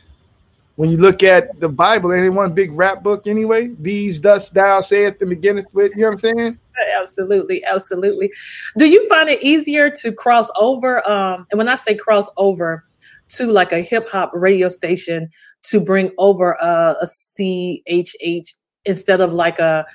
when 0.75 0.89
you 0.89 0.97
look 0.97 1.21
at 1.21 1.59
the 1.59 1.69
Bible, 1.69 2.13
ain't 2.13 2.25
it 2.25 2.29
one 2.29 2.53
big 2.53 2.73
rap 2.73 3.03
book 3.03 3.27
anyway? 3.27 3.69
These 3.79 4.19
thus 4.21 4.49
thou 4.49 4.81
saith 4.81 5.19
the 5.19 5.27
beginning 5.27 5.65
with, 5.73 5.91
you 5.95 6.01
know 6.01 6.09
what 6.09 6.25
I'm 6.25 6.37
saying? 6.37 6.59
Absolutely, 6.99 7.63
absolutely. 7.65 8.31
Do 8.77 8.89
you 8.89 9.07
find 9.07 9.29
it 9.29 9.43
easier 9.43 9.91
to 9.91 10.11
cross 10.11 10.49
over? 10.55 11.07
Um, 11.07 11.45
and 11.51 11.59
when 11.59 11.69
I 11.69 11.75
say 11.75 11.93
cross 11.93 12.27
over 12.37 12.85
to 13.29 13.47
like 13.47 13.71
a 13.71 13.81
hip 13.81 14.09
hop 14.09 14.31
radio 14.33 14.67
station 14.67 15.29
to 15.63 15.79
bring 15.79 16.11
over 16.17 16.53
a, 16.53 16.95
a 17.01 17.05
CHH 17.05 18.53
instead 18.85 19.21
of 19.21 19.33
like 19.33 19.59
a, 19.59 19.85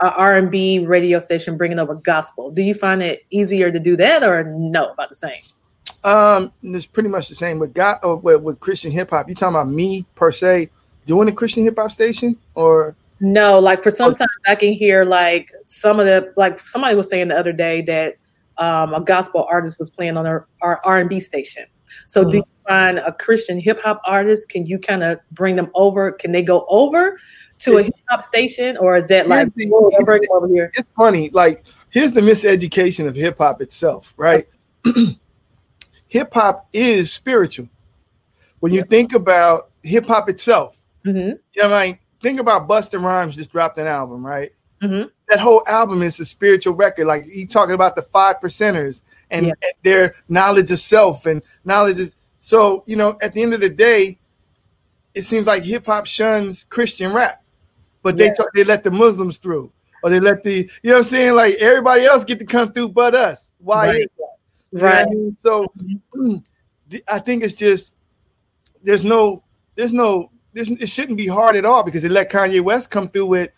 a 0.00 0.12
R&B 0.14 0.86
radio 0.86 1.18
station 1.18 1.56
bringing 1.56 1.78
over 1.78 1.94
gospel. 1.94 2.50
Do 2.50 2.62
you 2.62 2.74
find 2.74 3.02
it 3.02 3.22
easier 3.30 3.70
to 3.70 3.78
do 3.78 3.96
that 3.96 4.22
or 4.22 4.44
no, 4.44 4.90
about 4.92 5.08
the 5.08 5.14
same? 5.14 5.42
Um, 6.02 6.52
it's 6.62 6.86
pretty 6.86 7.08
much 7.08 7.28
the 7.28 7.34
same 7.34 7.58
with 7.58 7.74
God 7.74 7.98
or 8.02 8.16
with, 8.16 8.40
with 8.42 8.60
Christian 8.60 8.90
hip 8.90 9.10
hop. 9.10 9.28
You 9.28 9.34
talking 9.34 9.54
about 9.56 9.68
me 9.68 10.06
per 10.14 10.32
se 10.32 10.70
doing 11.06 11.28
a 11.28 11.32
Christian 11.32 11.62
hip 11.64 11.76
hop 11.78 11.90
station 11.90 12.36
or 12.54 12.96
No, 13.20 13.58
like 13.58 13.82
for 13.82 13.90
sometimes 13.90 14.30
I 14.46 14.54
can 14.54 14.72
hear 14.72 15.04
like 15.04 15.50
some 15.66 16.00
of 16.00 16.06
the 16.06 16.32
like 16.36 16.58
somebody 16.58 16.94
was 16.94 17.08
saying 17.08 17.28
the 17.28 17.38
other 17.38 17.52
day 17.52 17.82
that 17.82 18.14
um, 18.56 18.94
a 18.94 19.00
gospel 19.00 19.46
artist 19.50 19.78
was 19.78 19.90
playing 19.90 20.16
on 20.16 20.26
our 20.26 20.46
R 20.62 20.98
and 20.98 21.08
B 21.08 21.20
station. 21.20 21.64
So 22.06 22.24
do 22.24 22.38
you 22.38 22.44
find 22.68 22.98
a 22.98 23.12
Christian 23.12 23.60
hip 23.60 23.80
hop 23.80 24.00
artist? 24.06 24.48
Can 24.48 24.64
you 24.66 24.78
kind 24.78 25.02
of 25.02 25.18
bring 25.32 25.56
them 25.56 25.70
over? 25.74 26.12
Can 26.12 26.32
they 26.32 26.42
go 26.42 26.64
over 26.68 27.18
to 27.58 27.78
a 27.78 27.82
hip 27.82 27.94
hop 28.08 28.22
station, 28.22 28.76
or 28.78 28.96
is 28.96 29.06
that 29.08 29.28
like 29.28 29.52
the- 29.54 29.68
"Whoa, 29.68 29.90
bring 30.04 30.22
them 30.22 30.30
over 30.32 30.48
here? 30.48 30.70
it's 30.74 30.88
funny. 30.96 31.30
Like, 31.30 31.64
here's 31.90 32.12
the 32.12 32.20
miseducation 32.20 33.06
of 33.06 33.14
hip 33.14 33.38
hop 33.38 33.60
itself, 33.60 34.14
right? 34.16 34.46
hip 36.10 36.34
hop 36.34 36.68
is 36.74 37.10
spiritual. 37.12 37.68
When 38.58 38.74
you 38.74 38.82
think 38.82 39.14
about 39.14 39.70
hip 39.82 40.06
hop 40.06 40.28
itself, 40.28 40.82
hmm 41.04 41.16
you 41.54 41.62
know, 41.62 41.68
like 41.68 42.00
think 42.20 42.38
about 42.38 42.68
Busta 42.68 43.02
Rhymes 43.02 43.36
just 43.36 43.50
dropped 43.50 43.78
an 43.78 43.86
album, 43.86 44.24
right? 44.26 44.52
hmm 44.82 45.04
That 45.28 45.40
whole 45.40 45.62
album 45.66 46.02
is 46.02 46.20
a 46.20 46.24
spiritual 46.26 46.74
record. 46.74 47.06
Like 47.06 47.24
he 47.24 47.46
talking 47.46 47.74
about 47.74 47.96
the 47.96 48.02
five 48.02 48.36
percenters 48.40 49.02
and, 49.30 49.46
Yeah. 49.46 49.52
and 49.62 49.72
their 49.82 50.14
knowledge 50.28 50.70
of 50.70 50.80
self 50.80 51.24
and 51.24 51.40
knowledge 51.64 51.98
is 51.98 52.14
so 52.40 52.82
you 52.86 52.96
know 52.96 53.16
at 53.22 53.32
the 53.32 53.42
end 53.42 53.54
of 53.54 53.60
the 53.60 53.70
day, 53.70 54.18
it 55.14 55.22
seems 55.22 55.46
like 55.46 55.62
hip 55.62 55.86
hop 55.86 56.06
shuns 56.06 56.64
Christian 56.64 57.12
rap, 57.14 57.42
but 58.02 58.16
they 58.16 58.30
talk, 58.30 58.48
they 58.54 58.64
let 58.64 58.82
the 58.82 58.90
Muslims 58.90 59.38
through 59.38 59.72
or 60.02 60.10
they 60.10 60.20
let 60.20 60.42
the 60.42 60.68
you 60.82 60.90
know 60.90 60.92
what 60.94 60.98
I'm 60.98 61.04
saying 61.04 61.34
like 61.34 61.54
everybody 61.56 62.04
else 62.04 62.24
get 62.24 62.38
to 62.40 62.44
come 62.44 62.72
through 62.72 62.90
but 62.90 63.14
us. 63.14 63.52
Why 63.58 63.86
Right. 63.86 64.00
is 64.02 64.08
that? 64.18 64.26
Right. 64.72 65.06
I 65.06 65.10
mean? 65.10 65.36
So 65.38 65.72
I 67.08 67.18
think 67.18 67.44
it's 67.44 67.54
just 67.54 67.94
there's 68.82 69.04
no 69.04 69.44
there's 69.74 69.92
no 69.92 70.30
there's, 70.52 70.70
it 70.70 70.88
shouldn't 70.88 71.18
be 71.18 71.26
hard 71.26 71.56
at 71.56 71.64
all 71.64 71.82
because 71.82 72.02
they 72.02 72.08
let 72.08 72.30
Kanye 72.30 72.60
West 72.60 72.90
come 72.90 73.08
through 73.08 73.26
with 73.26 73.50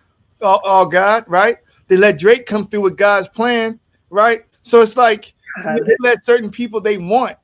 all, 0.42 0.60
all 0.64 0.86
God, 0.86 1.24
right? 1.26 1.56
They 1.88 1.96
let 1.96 2.18
Drake 2.18 2.46
come 2.46 2.68
through 2.68 2.82
with 2.82 2.96
God's 2.96 3.28
plan, 3.28 3.80
right? 4.10 4.42
So 4.62 4.80
it's 4.80 4.96
like 4.96 5.34
they 5.64 5.96
let 6.00 6.24
certain 6.24 6.50
people 6.50 6.80
they 6.80 6.98
want 6.98 7.36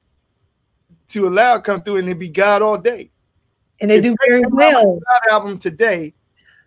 to 1.09 1.27
allow 1.27 1.59
come 1.59 1.83
through 1.83 1.97
and 1.97 2.09
it 2.09 2.19
be 2.19 2.29
God 2.29 2.63
all 2.63 2.79
day. 2.79 3.11
And 3.81 3.91
they 3.91 3.97
If 3.97 4.03
do 4.03 4.17
Drake 4.17 4.29
very 4.29 4.43
come 4.43 4.59
out 4.61 4.75
with 4.75 4.85
well. 4.85 5.01
God 5.01 5.33
album 5.33 5.59
today, 5.59 6.15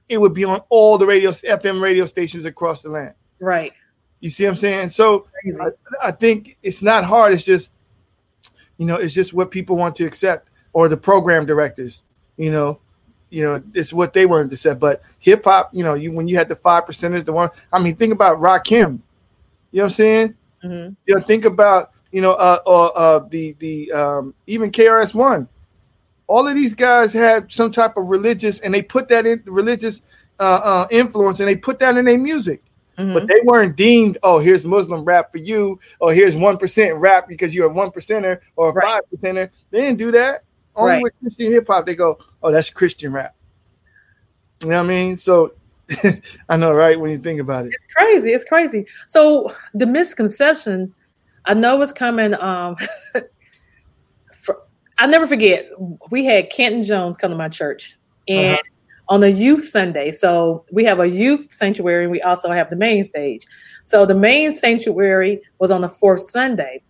it 0.09 0.19
would 0.19 0.33
be 0.33 0.43
on 0.43 0.61
all 0.69 0.97
the 0.97 1.05
radio 1.05 1.31
FM 1.31 1.81
radio 1.81 2.05
stations 2.05 2.45
across 2.45 2.81
the 2.81 2.89
land. 2.89 3.13
Right. 3.39 3.73
You 4.21 4.29
see 4.29 4.43
what 4.45 4.51
I'm 4.51 4.55
saying? 4.55 4.89
So 4.89 5.27
I, 5.59 5.67
I 6.01 6.11
think 6.11 6.57
it's 6.61 6.81
not 6.81 7.03
hard. 7.03 7.33
It's 7.33 7.43
just, 7.43 7.71
you 8.77 8.85
know, 8.85 8.95
it's 8.95 9.13
just 9.13 9.33
what 9.33 9.51
people 9.51 9.75
want 9.75 9.95
to 9.95 10.05
accept, 10.05 10.49
or 10.73 10.87
the 10.87 10.95
program 10.95 11.45
directors. 11.45 12.03
You 12.37 12.51
know, 12.51 12.79
you 13.31 13.43
know, 13.43 13.61
it's 13.73 13.91
what 13.91 14.13
they 14.13 14.27
wanted 14.27 14.49
to 14.49 14.55
accept. 14.55 14.79
But 14.79 15.01
hip 15.19 15.43
hop, 15.43 15.71
you 15.73 15.83
know, 15.83 15.95
you 15.95 16.11
when 16.11 16.27
you 16.27 16.37
had 16.37 16.49
the 16.49 16.55
five 16.55 16.85
percenters, 16.85 17.25
the 17.25 17.33
one. 17.33 17.49
I 17.73 17.79
mean, 17.79 17.95
think 17.95 18.13
about 18.13 18.37
Rakim. 18.37 18.99
You 19.71 19.77
know 19.77 19.83
what 19.83 19.83
I'm 19.83 19.89
saying? 19.89 20.35
hmm 20.61 20.89
You 21.07 21.15
know, 21.15 21.21
think 21.21 21.45
about 21.45 21.91
you 22.11 22.21
know, 22.21 22.33
uh, 22.33 22.59
uh, 22.67 22.85
uh 22.87 23.27
the 23.29 23.55
the 23.59 23.91
um, 23.91 24.35
even 24.45 24.71
KRS 24.71 25.15
One. 25.15 25.47
All 26.27 26.47
of 26.47 26.55
these 26.55 26.75
guys 26.75 27.11
had 27.11 27.51
some 27.51 27.71
type 27.71 27.97
of 27.97 28.05
religious, 28.05 28.59
and 28.59 28.73
they 28.73 28.83
put 28.83 29.09
that 29.09 29.25
in 29.25 29.41
religious 29.45 30.01
uh, 30.39 30.61
uh, 30.63 30.87
influence, 30.91 31.39
and 31.39 31.49
they 31.49 31.57
put 31.57 31.79
that 31.79 31.97
in 31.97 32.05
their 32.05 32.19
music 32.19 32.63
hmm 32.97 33.13
but 33.13 33.27
they 33.27 33.39
weren't 33.43 33.75
deemed 33.75 34.17
oh 34.23 34.39
here's 34.39 34.65
muslim 34.65 35.03
rap 35.03 35.31
for 35.31 35.37
you 35.37 35.79
or 35.99 36.13
here's 36.13 36.35
1% 36.35 36.99
rap 36.99 37.27
because 37.27 37.53
you're 37.55 37.69
a 37.69 37.73
1 37.73 37.91
percenter 37.91 38.39
or 38.55 38.69
a 38.69 38.73
Right. 38.73 39.01
5 39.11 39.19
percenter 39.19 39.49
they 39.69 39.81
didn't 39.81 39.97
do 39.97 40.11
that 40.11 40.41
only 40.75 40.93
Right. 40.93 41.01
with 41.03 41.13
christian 41.21 41.51
hip-hop 41.51 41.85
they 41.85 41.95
go 41.95 42.17
oh 42.43 42.51
that's 42.51 42.69
christian 42.69 43.11
rap 43.13 43.35
you 44.63 44.69
know 44.69 44.77
what 44.77 44.85
i 44.85 44.87
mean 44.87 45.17
so 45.17 45.53
i 46.49 46.57
know 46.57 46.73
right 46.73 46.99
when 46.99 47.11
you 47.11 47.17
think 47.17 47.39
about 47.39 47.65
it 47.65 47.73
it's 47.73 47.93
crazy. 47.93 48.31
It's 48.31 48.45
crazy. 48.45 48.85
So 49.07 49.51
the 49.73 49.85
misconception, 49.85 50.93
I 51.45 51.53
know 51.53 51.81
it's 51.81 51.91
coming. 51.91 52.33
Um, 52.35 52.75
for, 54.33 54.59
I 54.97 55.07
never 55.07 55.27
forget. 55.27 55.67
We 56.09 56.23
had 56.23 56.49
Canton 56.49 56.83
Jones 56.83 57.17
come 57.17 57.31
to 57.31 57.37
my 57.37 57.49
church, 57.49 57.97
and 58.27 58.53
Uh-huh. 58.55 58.61
On 59.11 59.19
the 59.19 59.29
youth 59.29 59.67
Sunday, 59.67 60.09
so 60.11 60.63
we 60.71 60.85
have 60.85 61.01
a 61.01 61.09
youth 61.09 61.51
sanctuary, 61.51 62.05
and 62.05 62.11
we 62.11 62.21
also 62.21 62.49
have 62.49 62.69
the 62.69 62.77
main 62.77 63.03
stage. 63.03 63.45
So 63.83 64.05
the 64.05 64.15
main 64.15 64.53
sanctuary 64.53 65.41
was 65.59 65.69
on 65.69 65.81
the 65.81 65.89
fourth 65.89 66.21
Sunday. 66.21 66.81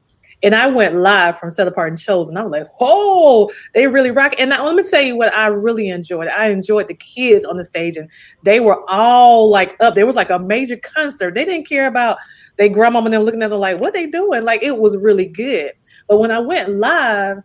And 0.44 0.54
I 0.54 0.68
went 0.68 0.96
live 0.96 1.40
from 1.40 1.50
Set 1.50 1.68
Apart 1.68 1.90
and 1.90 2.00
Chosen, 2.00 2.36
and 2.36 2.40
I 2.40 2.44
was 2.44 2.52
like, 2.52 2.68
"Oh, 2.80 3.52
they 3.74 3.88
really 3.88 4.12
rock!" 4.12 4.34
And 4.38 4.52
now, 4.52 4.64
let 4.66 4.76
me 4.76 4.84
tell 4.84 5.02
you 5.02 5.16
what 5.16 5.34
I 5.36 5.48
really 5.48 5.90
enjoyed. 5.90 6.28
I 6.28 6.50
enjoyed 6.50 6.88
the 6.88 6.94
kids 6.94 7.44
on 7.44 7.58
the 7.58 7.66
stage, 7.66 7.98
and 7.98 8.08
they 8.44 8.60
were 8.60 8.88
all 8.88 9.50
like 9.50 9.76
up. 9.80 9.96
There 9.96 10.06
was 10.06 10.16
like 10.16 10.30
a 10.30 10.38
major 10.38 10.78
concert. 10.78 11.34
They 11.34 11.46
didn't 11.46 11.68
care 11.68 11.88
about 11.88 12.18
they 12.58 12.70
grandmama 12.70 13.06
and 13.06 13.14
them 13.16 13.24
looking 13.24 13.42
at 13.42 13.50
them 13.50 13.60
like, 13.60 13.80
"What 13.80 13.94
they 13.94 14.06
doing?" 14.06 14.44
Like 14.44 14.62
it 14.62 14.78
was 14.78 14.96
really 14.96 15.28
good. 15.28 15.72
But 16.08 16.20
when 16.20 16.30
I 16.30 16.40
went 16.40 16.70
live, 16.70 17.38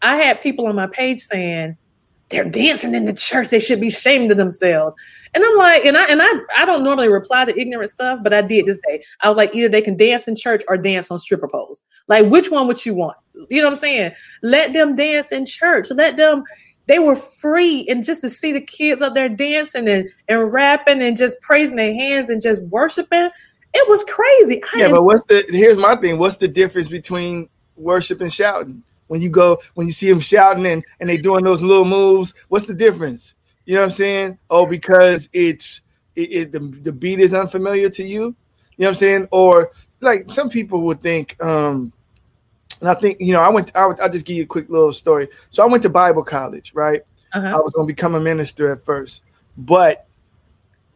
I 0.00 0.16
had 0.16 0.40
people 0.40 0.66
on 0.66 0.76
my 0.76 0.86
page 0.86 1.20
saying, 1.20 1.76
they're 2.32 2.48
dancing 2.48 2.94
in 2.94 3.04
the 3.04 3.12
church. 3.12 3.50
They 3.50 3.60
should 3.60 3.80
be 3.80 3.88
ashamed 3.88 4.30
of 4.30 4.36
themselves. 4.36 4.94
And 5.34 5.44
I'm 5.44 5.56
like, 5.56 5.84
and 5.84 5.96
I 5.96 6.06
and 6.10 6.20
I 6.20 6.30
I 6.58 6.64
don't 6.64 6.82
normally 6.82 7.08
reply 7.08 7.44
to 7.44 7.58
ignorant 7.58 7.90
stuff, 7.90 8.20
but 8.22 8.34
I 8.34 8.42
did 8.42 8.66
this 8.66 8.78
day. 8.86 9.04
I 9.20 9.28
was 9.28 9.36
like, 9.36 9.54
either 9.54 9.68
they 9.68 9.80
can 9.80 9.96
dance 9.96 10.28
in 10.28 10.36
church 10.36 10.62
or 10.68 10.76
dance 10.76 11.10
on 11.10 11.18
stripper 11.18 11.48
poles. 11.48 11.80
Like, 12.08 12.26
which 12.26 12.50
one 12.50 12.66
would 12.66 12.84
you 12.84 12.94
want? 12.94 13.16
You 13.48 13.62
know 13.62 13.68
what 13.68 13.74
I'm 13.74 13.78
saying? 13.78 14.12
Let 14.42 14.72
them 14.72 14.96
dance 14.96 15.30
in 15.30 15.46
church. 15.46 15.90
Let 15.90 16.16
them. 16.16 16.44
They 16.86 16.98
were 16.98 17.14
free, 17.14 17.86
and 17.88 18.04
just 18.04 18.22
to 18.22 18.28
see 18.28 18.52
the 18.52 18.60
kids 18.60 19.00
up 19.00 19.14
there 19.14 19.28
dancing 19.28 19.88
and, 19.88 20.08
and 20.28 20.52
rapping 20.52 21.00
and 21.00 21.16
just 21.16 21.40
praising 21.40 21.76
their 21.76 21.94
hands 21.94 22.28
and 22.28 22.42
just 22.42 22.60
worshiping, 22.64 23.30
it 23.72 23.88
was 23.88 24.04
crazy. 24.04 24.60
Yeah, 24.74 24.90
but 24.90 25.04
what's 25.04 25.24
the? 25.24 25.44
Here's 25.48 25.78
my 25.78 25.94
thing. 25.94 26.18
What's 26.18 26.36
the 26.36 26.48
difference 26.48 26.88
between 26.88 27.48
worship 27.76 28.20
and 28.20 28.32
shouting? 28.32 28.82
When 29.12 29.20
you 29.20 29.28
go, 29.28 29.58
when 29.74 29.86
you 29.86 29.92
see 29.92 30.08
them 30.08 30.20
shouting 30.20 30.64
and 30.64 30.82
and 30.98 31.06
they 31.06 31.18
doing 31.18 31.44
those 31.44 31.60
little 31.60 31.84
moves, 31.84 32.32
what's 32.48 32.64
the 32.64 32.72
difference? 32.72 33.34
You 33.66 33.74
know 33.74 33.80
what 33.80 33.86
I'm 33.88 33.92
saying? 33.92 34.38
Oh, 34.48 34.64
because 34.64 35.28
it's 35.34 35.82
it, 36.16 36.32
it, 36.32 36.52
the, 36.52 36.60
the 36.60 36.92
beat 36.92 37.20
is 37.20 37.34
unfamiliar 37.34 37.90
to 37.90 38.04
you. 38.04 38.08
You 38.22 38.26
know 38.78 38.86
what 38.86 38.88
I'm 38.88 38.94
saying? 38.94 39.28
Or 39.30 39.72
like 40.00 40.30
some 40.30 40.48
people 40.48 40.80
would 40.84 41.02
think, 41.02 41.36
um, 41.44 41.92
and 42.80 42.88
I 42.88 42.94
think 42.94 43.20
you 43.20 43.34
know, 43.34 43.42
I 43.42 43.50
went. 43.50 43.70
I 43.76 43.84
will 43.84 43.96
just 44.08 44.24
give 44.24 44.38
you 44.38 44.44
a 44.44 44.46
quick 44.46 44.70
little 44.70 44.94
story. 44.94 45.28
So 45.50 45.62
I 45.62 45.66
went 45.66 45.82
to 45.82 45.90
Bible 45.90 46.24
college, 46.24 46.72
right? 46.74 47.02
Uh-huh. 47.34 47.48
I 47.48 47.56
was 47.56 47.70
going 47.74 47.86
to 47.86 47.92
become 47.92 48.14
a 48.14 48.20
minister 48.20 48.72
at 48.72 48.80
first, 48.80 49.24
but 49.58 50.06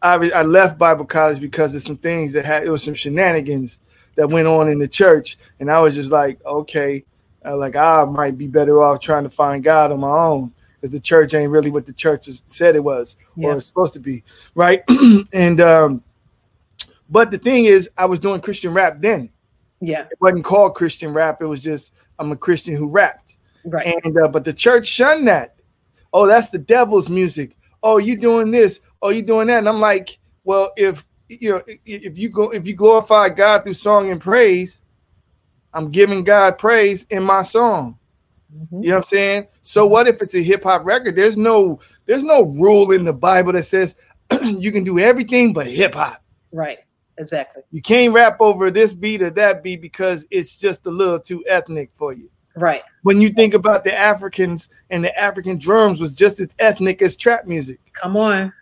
I 0.01 0.15
I 0.35 0.41
left 0.41 0.79
Bible 0.79 1.05
college 1.05 1.39
because 1.39 1.75
of 1.75 1.83
some 1.83 1.99
things 1.99 2.33
that 2.33 2.47
had 2.47 2.65
it 2.65 2.71
was 2.71 2.83
some 2.83 2.95
shenanigans 2.95 3.79
that 4.15 4.31
went 4.31 4.49
on 4.49 4.71
in 4.71 4.79
the 4.79 4.89
church, 4.89 5.37
and 5.61 5.71
I 5.71 5.81
was 5.81 5.95
just 5.95 6.11
like, 6.11 6.43
okay, 6.47 7.05
uh, 7.47 7.57
like 7.57 7.77
I 7.77 8.05
might 8.05 8.37
be 8.37 8.47
better 8.47 8.83
off 8.83 9.01
trying 9.01 9.25
to 9.25 9.31
find 9.31 9.63
God 9.63 9.93
on 9.93 10.01
my 10.01 10.11
own 10.11 10.53
because 10.81 10.93
the 10.93 11.01
church 11.01 11.35
ain't 11.35 11.51
really 11.51 11.71
what 11.71 11.87
the 11.87 11.93
church 11.93 12.29
said 12.47 12.77
it 12.77 12.85
was 12.85 13.17
yeah. 13.37 13.49
or 13.49 13.57
it's 13.57 13.67
supposed 13.67 13.93
to 13.95 14.01
be, 14.01 14.23
right? 14.55 14.83
and 15.33 15.61
um, 15.61 16.03
but 17.09 17.31
the 17.31 17.39
thing 17.39 17.67
is, 17.67 17.89
I 17.97 18.07
was 18.07 18.19
doing 18.19 18.41
Christian 18.41 18.75
rap 18.75 18.97
then. 19.01 19.31
Yeah, 19.81 20.03
it 20.11 20.19
wasn't 20.21 20.45
called 20.45 20.75
Christian 20.75 21.13
rap. 21.13 21.43
It 21.43 21.47
was 21.47 21.63
just 21.63 21.93
I'm 22.19 22.33
a 22.33 22.37
Christian 22.37 22.75
who 22.77 22.89
rapped. 22.89 23.37
Right. 23.65 23.99
And 24.05 24.17
uh, 24.19 24.29
but 24.29 24.45
the 24.45 24.53
church 24.53 24.87
shunned 24.87 25.29
that. 25.29 25.57
Oh, 26.13 26.27
that's 26.27 26.49
the 26.49 26.59
devil's 26.59 27.11
music. 27.11 27.57
Oh, 27.83 27.99
you 27.99 28.17
doing 28.17 28.51
this? 28.51 28.81
Oh, 29.03 29.11
you 29.11 29.23
doing 29.23 29.49
that? 29.49 29.59
And 29.59 29.69
I'm 29.69 29.81
like, 29.81 30.19
well, 30.45 30.73
if 30.77 31.07
you 31.29 31.51
know, 31.51 31.63
if 31.85 32.17
you 32.17 32.29
go, 32.29 32.51
if 32.51 32.67
you 32.67 32.75
glorify 32.75 33.29
God 33.29 33.65
through 33.65 33.75
song 33.75 34.11
and 34.11 34.21
praise, 34.21 34.81
I'm 35.77 35.91
giving 35.91 36.25
God 36.25 36.57
praise 36.57 37.05
in 37.11 37.23
my 37.23 37.43
song. 37.43 37.99
Mm-hmm. 38.57 38.83
You 38.83 38.89
know 38.89 38.97
what 38.97 39.05
I'm 39.05 39.09
saying? 39.09 39.47
So 39.61 39.87
what 39.87 40.09
if 40.09 40.23
it's 40.23 40.35
a 40.35 40.43
hip 40.43 40.65
hop 40.65 40.87
record? 40.87 41.17
There's 41.17 41.37
no 41.37 41.81
there's 42.07 42.25
no 42.25 42.45
rule 42.45 42.93
in 42.93 43.05
the 43.05 43.13
Bible 43.13 43.53
that 43.53 43.65
says 43.65 43.95
you 44.43 44.73
can 44.73 44.85
do 44.85 44.99
everything 44.99 45.53
but 45.53 45.67
hip 45.67 45.95
hop. 45.95 46.25
Right. 46.51 46.79
Exactly. 47.19 47.63
You 47.73 47.83
can't 47.83 48.15
rap 48.15 48.39
over 48.41 48.71
this 48.71 48.95
beat 48.95 49.21
or 49.21 49.31
that 49.31 49.63
beat 49.63 49.83
because 49.83 50.27
it's 50.31 50.57
just 50.57 50.87
a 50.87 50.91
little 50.91 51.21
too 51.21 51.45
ethnic 51.47 51.91
for 51.95 52.15
you. 52.15 52.31
Right. 52.57 52.83
When 53.03 53.21
you 53.21 53.29
think 53.29 53.53
about 53.53 53.85
the 53.85 53.95
Africans 53.95 54.71
and 54.89 55.05
the 55.05 55.19
African 55.19 55.59
drums 55.59 56.01
was 56.01 56.15
just 56.15 56.41
as 56.41 56.49
ethnic 56.59 57.03
as 57.03 57.17
trap 57.17 57.47
music. 57.47 57.81
Come 57.93 58.17
on. 58.17 58.53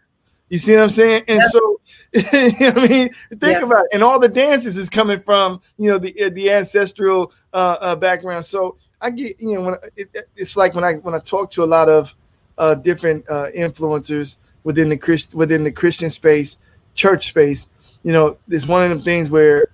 You 0.54 0.58
see 0.58 0.72
what 0.76 0.84
I'm 0.84 0.88
saying? 0.88 1.24
And 1.26 1.40
yep. 1.40 1.50
so, 1.50 1.80
you 2.12 2.72
know 2.72 2.80
I 2.80 2.88
mean, 2.88 3.08
think 3.30 3.42
yep. 3.42 3.62
about 3.64 3.86
it. 3.86 3.90
And 3.92 4.04
all 4.04 4.20
the 4.20 4.28
dances 4.28 4.76
is 4.76 4.88
coming 4.88 5.18
from, 5.18 5.60
you 5.78 5.90
know, 5.90 5.98
the 5.98 6.30
the 6.30 6.48
ancestral 6.48 7.32
uh, 7.52 7.76
uh, 7.80 7.96
background. 7.96 8.44
So 8.44 8.76
I 9.00 9.10
get, 9.10 9.34
you 9.40 9.56
know, 9.56 9.62
when 9.62 9.74
it, 9.96 10.28
it's 10.36 10.56
like 10.56 10.76
when 10.76 10.84
I 10.84 10.92
when 11.02 11.12
I 11.12 11.18
talk 11.18 11.50
to 11.50 11.64
a 11.64 11.66
lot 11.66 11.88
of 11.88 12.14
uh, 12.56 12.76
different 12.76 13.28
uh, 13.28 13.48
influencers 13.58 14.38
within 14.62 14.90
the 14.90 14.96
Christ 14.96 15.34
within 15.34 15.64
the 15.64 15.72
Christian 15.72 16.08
space, 16.08 16.58
church 16.94 17.26
space, 17.26 17.66
you 18.04 18.12
know, 18.12 18.36
it's 18.48 18.68
one 18.68 18.84
of 18.84 18.90
them 18.90 19.02
things 19.02 19.30
where 19.30 19.72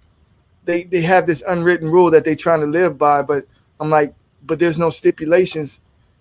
they 0.65 0.85
they 0.85 1.03
have 1.03 1.27
this 1.27 1.45
unwritten 1.47 1.91
rule 1.91 2.11
that 2.11 2.25
they're 2.25 2.35
trying 2.35 2.61
to 2.61 2.67
live 2.67 2.97
by, 2.97 3.21
but 3.21 3.45
I'm 3.81 3.91
like, 3.91 4.15
but 4.47 4.59
there's 4.59 4.79
no 4.79 4.89
stipulations 4.89 5.79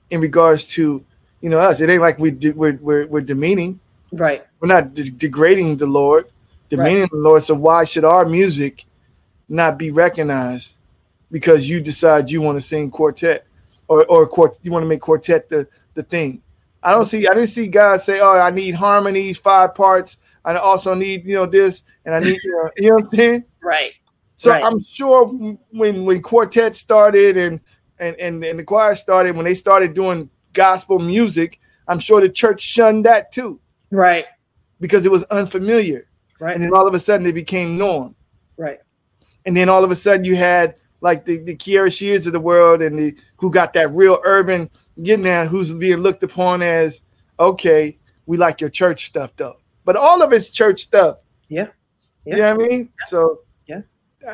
in 0.09 0.19
regards 0.19 0.65
to 0.75 1.01
you 1.39 1.49
know 1.49 1.59
us. 1.59 1.79
It 1.79 1.89
ain't 1.89 2.01
like 2.01 2.19
we 2.19 2.31
we're, 2.31 2.77
we're 2.81 3.07
we're 3.07 3.21
demeaning. 3.21 3.79
Right. 4.11 4.45
We're 4.59 4.67
not 4.67 4.93
de- 4.93 5.09
degrading 5.09 5.77
the 5.77 5.85
Lord, 5.85 6.29
demeaning 6.69 7.01
right. 7.01 7.11
the 7.11 7.17
Lord. 7.17 7.43
So 7.43 7.55
why 7.55 7.85
should 7.85 8.05
our 8.05 8.25
music 8.25 8.85
not 9.47 9.77
be 9.77 9.91
recognized 9.91 10.77
because 11.31 11.69
you 11.69 11.81
decide 11.81 12.29
you 12.29 12.41
want 12.41 12.57
to 12.57 12.61
sing 12.61 12.89
quartet 12.89 13.45
or 13.87 14.05
or 14.05 14.27
quart- 14.27 14.59
you 14.63 14.71
want 14.71 14.83
to 14.83 14.87
make 14.87 15.01
quartet 15.01 15.49
the 15.49 15.67
the 15.93 16.03
thing? 16.03 16.41
I 16.81 16.91
don't 16.91 17.05
see. 17.05 17.27
I 17.27 17.33
didn't 17.33 17.49
see 17.49 17.67
God 17.67 18.01
say, 18.01 18.19
"Oh, 18.21 18.39
I 18.39 18.51
need 18.51 18.73
harmonies, 18.73 19.37
five 19.37 19.75
parts. 19.75 20.17
I 20.45 20.55
also 20.55 20.93
need 20.93 21.25
you 21.25 21.35
know 21.35 21.45
this, 21.45 21.83
and 22.05 22.15
I 22.15 22.19
need 22.19 22.41
you 22.43 22.51
know, 22.51 22.69
you 22.77 22.89
know 22.89 22.95
what 22.95 23.03
I'm 23.05 23.09
saying." 23.09 23.45
Right. 23.61 23.91
So 24.37 24.51
right. 24.51 24.63
I'm 24.63 24.81
sure 24.81 25.25
when 25.71 26.05
when 26.05 26.21
quartet 26.21 26.73
started 26.73 27.35
and, 27.35 27.59
and 27.99 28.15
and 28.15 28.43
and 28.43 28.57
the 28.57 28.63
choir 28.63 28.95
started, 28.95 29.35
when 29.35 29.43
they 29.43 29.53
started 29.53 29.93
doing 29.93 30.29
gospel 30.53 30.97
music, 30.97 31.59
I'm 31.89 31.99
sure 31.99 32.21
the 32.21 32.29
church 32.29 32.61
shunned 32.61 33.05
that 33.05 33.33
too. 33.33 33.59
Right. 33.91 34.25
Because 34.79 35.05
it 35.05 35.11
was 35.11 35.23
unfamiliar. 35.25 36.07
Right. 36.39 36.55
And 36.55 36.63
then 36.63 36.73
all 36.73 36.87
of 36.87 36.93
a 36.93 36.99
sudden 36.99 37.25
it 37.25 37.33
became 37.33 37.77
norm. 37.77 38.15
Right. 38.57 38.79
And 39.45 39.55
then 39.55 39.69
all 39.69 39.83
of 39.83 39.91
a 39.91 39.95
sudden 39.95 40.25
you 40.25 40.35
had 40.35 40.75
like 41.01 41.25
the, 41.25 41.37
the 41.39 41.55
Kierra 41.55 41.91
Sheards 41.91 42.27
of 42.27 42.33
the 42.33 42.39
world 42.39 42.81
and 42.81 42.97
the 42.97 43.17
who 43.37 43.49
got 43.49 43.73
that 43.73 43.89
real 43.91 44.19
urban 44.23 44.69
getting 45.03 45.23
there, 45.23 45.45
who's 45.45 45.73
being 45.73 45.97
looked 45.97 46.23
upon 46.23 46.61
as 46.61 47.03
okay, 47.39 47.97
we 48.25 48.37
like 48.37 48.61
your 48.61 48.69
church 48.69 49.05
stuff 49.05 49.33
though. 49.35 49.57
But 49.85 49.95
all 49.95 50.21
of 50.21 50.33
it's 50.33 50.49
church 50.49 50.83
stuff. 50.83 51.17
Yeah. 51.47 51.69
Yeah. 52.25 52.35
You 52.35 52.41
know 52.41 52.55
what 52.55 52.65
I 52.65 52.67
mean? 52.67 52.89
So 53.07 53.39
yeah, 53.67 53.81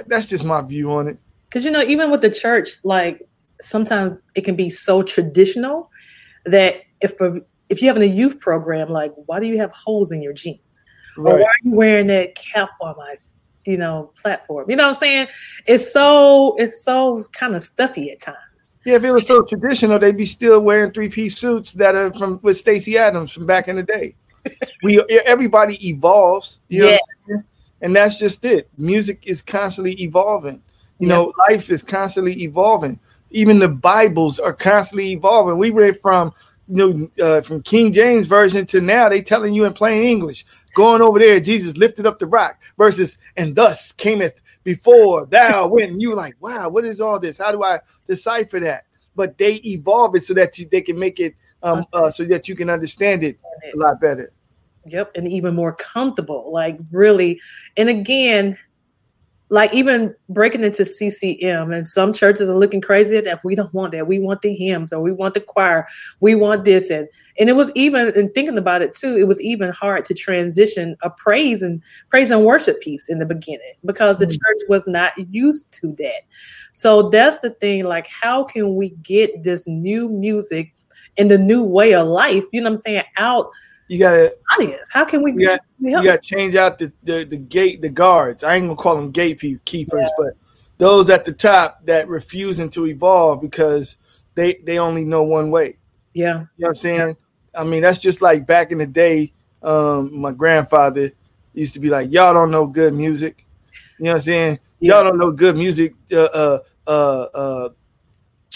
that's 0.07 0.27
just 0.27 0.43
my 0.43 0.61
view 0.61 0.91
on 0.91 1.07
it. 1.07 1.17
Because 1.47 1.65
you 1.65 1.71
know, 1.71 1.81
even 1.81 2.11
with 2.11 2.21
the 2.21 2.29
church, 2.29 2.69
like 2.83 3.27
sometimes 3.61 4.13
it 4.35 4.41
can 4.41 4.55
be 4.55 4.69
so 4.69 5.03
traditional 5.03 5.89
that 6.45 6.81
if 7.01 7.19
a, 7.21 7.41
if 7.69 7.81
you 7.81 7.87
have 7.87 7.97
a 7.97 8.07
youth 8.07 8.39
program, 8.39 8.89
like 8.89 9.13
why 9.25 9.39
do 9.39 9.47
you 9.47 9.57
have 9.57 9.71
holes 9.71 10.11
in 10.11 10.21
your 10.21 10.33
jeans? 10.33 10.85
Right. 11.17 11.33
Or 11.33 11.37
why 11.37 11.45
are 11.45 11.63
you 11.63 11.71
wearing 11.71 12.07
that 12.07 12.35
cap 12.35 12.69
on 12.81 12.95
my 12.97 13.15
you 13.65 13.77
know 13.77 14.11
platform? 14.21 14.69
You 14.69 14.75
know 14.75 14.83
what 14.83 14.95
I'm 14.95 14.95
saying? 14.95 15.27
It's 15.65 15.91
so 15.91 16.55
it's 16.57 16.83
so 16.83 17.23
kind 17.31 17.55
of 17.55 17.63
stuffy 17.63 18.11
at 18.11 18.21
times. 18.21 18.37
Yeah, 18.85 18.95
if 18.95 19.03
it 19.03 19.11
was 19.11 19.25
so 19.25 19.41
traditional, 19.41 19.97
they'd 19.97 20.15
be 20.15 20.25
still 20.25 20.61
wearing 20.61 20.91
three 20.91 21.09
piece 21.09 21.37
suits 21.37 21.73
that 21.73 21.95
are 21.95 22.13
from 22.13 22.39
with 22.43 22.57
Stacy 22.57 22.97
Adams 22.97 23.31
from 23.31 23.45
back 23.45 23.67
in 23.67 23.77
the 23.77 23.83
day. 23.83 24.15
we 24.83 25.03
everybody 25.25 25.89
evolves, 25.89 26.59
you 26.69 26.85
yes. 26.85 26.99
know, 27.27 27.43
and 27.81 27.95
that's 27.95 28.19
just 28.19 28.45
it. 28.45 28.69
Music 28.77 29.23
is 29.25 29.41
constantly 29.41 29.99
evolving. 30.01 30.61
You 30.99 31.07
yeah. 31.07 31.15
know, 31.15 31.33
life 31.49 31.69
is 31.69 31.83
constantly 31.83 32.43
evolving. 32.43 32.99
Even 33.31 33.59
the 33.59 33.67
Bibles 33.67 34.39
are 34.39 34.53
constantly 34.53 35.11
evolving. 35.11 35.57
We 35.57 35.71
read 35.71 35.99
from 35.99 36.31
you 36.67 37.09
know 37.19 37.25
uh, 37.25 37.41
from 37.41 37.61
King 37.61 37.91
James 37.91 38.27
version 38.27 38.65
to 38.67 38.81
now 38.81 39.09
they 39.09 39.21
telling 39.21 39.53
you 39.53 39.65
in 39.65 39.73
plain 39.73 40.03
English. 40.03 40.45
Going 40.73 41.01
over 41.01 41.19
there, 41.19 41.39
Jesus 41.39 41.77
lifted 41.77 42.05
up 42.05 42.19
the 42.19 42.27
rock 42.27 42.61
versus 42.77 43.17
and 43.37 43.55
thus 43.55 43.91
cameth 43.93 44.41
before 44.63 45.25
thou 45.25 45.67
when 45.67 45.99
you 45.99 46.13
like, 46.15 46.35
wow, 46.41 46.67
what 46.69 46.83
is 46.83 46.99
all 46.99 47.19
this? 47.19 47.37
How 47.37 47.51
do 47.51 47.63
I 47.63 47.79
decipher 48.07 48.59
that? 48.59 48.85
But 49.15 49.37
they 49.37 49.55
evolve 49.65 50.15
it 50.15 50.25
so 50.25 50.33
that 50.33 50.59
you, 50.59 50.67
they 50.69 50.81
can 50.81 50.99
make 50.99 51.19
it 51.19 51.35
um, 51.63 51.85
uh, 51.93 52.11
so 52.11 52.25
that 52.25 52.47
you 52.47 52.55
can 52.55 52.69
understand 52.69 53.23
it 53.23 53.39
a 53.73 53.77
lot 53.77 54.01
better. 54.01 54.31
Yep, 54.87 55.13
and 55.15 55.27
even 55.27 55.55
more 55.55 55.73
comfortable. 55.73 56.51
Like 56.51 56.77
really, 56.91 57.39
and 57.77 57.89
again, 57.89 58.57
like 59.49 59.73
even 59.73 60.13
breaking 60.29 60.63
into 60.63 60.85
CCM, 60.85 61.71
and 61.71 61.85
some 61.85 62.13
churches 62.13 62.49
are 62.49 62.57
looking 62.57 62.81
crazy 62.81 63.15
at 63.15 63.25
that. 63.25 63.43
We 63.43 63.53
don't 63.53 63.73
want 63.73 63.91
that. 63.91 64.07
We 64.07 64.17
want 64.17 64.41
the 64.41 64.55
hymns, 64.55 64.91
or 64.91 65.01
we 65.01 65.11
want 65.11 65.35
the 65.35 65.41
choir. 65.41 65.87
We 66.19 66.33
want 66.33 66.65
this, 66.65 66.89
and 66.89 67.07
and 67.39 67.47
it 67.47 67.53
was 67.53 67.71
even 67.75 68.11
and 68.15 68.33
thinking 68.33 68.57
about 68.57 68.81
it 68.81 68.93
too. 68.93 69.15
It 69.17 69.27
was 69.27 69.39
even 69.41 69.71
hard 69.71 70.05
to 70.05 70.13
transition 70.15 70.95
a 71.03 71.11
praise 71.11 71.61
and 71.61 71.83
praise 72.09 72.31
and 72.31 72.43
worship 72.43 72.81
piece 72.81 73.07
in 73.07 73.19
the 73.19 73.25
beginning 73.25 73.75
because 73.85 74.17
the 74.17 74.25
mm-hmm. 74.25 74.31
church 74.31 74.67
was 74.67 74.87
not 74.87 75.11
used 75.29 75.71
to 75.73 75.93
that. 75.99 76.21
So 76.71 77.09
that's 77.09 77.39
the 77.39 77.51
thing. 77.51 77.83
Like, 77.83 78.07
how 78.07 78.43
can 78.43 78.75
we 78.75 78.89
get 79.03 79.43
this 79.43 79.67
new 79.67 80.09
music 80.09 80.73
and 81.17 81.29
the 81.29 81.37
new 81.37 81.63
way 81.63 81.93
of 81.93 82.07
life? 82.07 82.43
You 82.51 82.61
know 82.61 82.71
what 82.71 82.77
I'm 82.77 82.81
saying? 82.81 83.03
Out 83.17 83.49
you 83.87 83.99
gotta 83.99 84.33
audience. 84.53 84.89
How 84.91 85.05
can 85.05 85.21
we? 85.21 85.33
You 85.33 85.47
got 85.47 85.59
you 85.79 86.03
got 86.03 86.21
to 86.23 86.27
change 86.27 86.55
out 86.55 86.77
the, 86.79 86.91
the 87.03 87.23
the 87.23 87.37
gate 87.37 87.81
the 87.81 87.89
guards. 87.89 88.43
I 88.43 88.55
ain't 88.55 88.65
gonna 88.65 88.75
call 88.75 88.95
them 88.95 89.11
gatekeepers, 89.11 90.01
yeah. 90.01 90.09
but 90.17 90.33
those 90.77 91.09
at 91.09 91.25
the 91.25 91.33
top 91.33 91.85
that 91.85 92.07
refusing 92.07 92.69
to 92.71 92.87
evolve 92.87 93.41
because 93.41 93.97
they 94.33 94.55
they 94.63 94.79
only 94.79 95.05
know 95.05 95.23
one 95.23 95.51
way. 95.51 95.75
Yeah, 96.13 96.25
you 96.25 96.33
know 96.33 96.47
what 96.57 96.69
I'm 96.69 96.75
saying. 96.75 97.17
I 97.55 97.63
mean, 97.63 97.81
that's 97.81 98.01
just 98.01 98.21
like 98.21 98.47
back 98.47 98.71
in 98.71 98.77
the 98.77 98.87
day. 98.87 99.33
Um, 99.61 100.19
my 100.19 100.31
grandfather 100.31 101.11
used 101.53 101.73
to 101.73 101.79
be 101.79 101.89
like, 101.89 102.11
"Y'all 102.11 102.33
don't 102.33 102.51
know 102.51 102.67
good 102.67 102.93
music." 102.93 103.45
You 103.99 104.05
know 104.05 104.11
what 104.11 104.17
I'm 104.17 104.23
saying? 104.23 104.59
Yeah. 104.79 104.95
Y'all 104.95 105.03
don't 105.03 105.17
know 105.17 105.31
good 105.31 105.55
music. 105.55 105.95
Uh, 106.11 106.23
uh, 106.23 106.59
uh, 106.87 107.27
uh, 107.33 107.69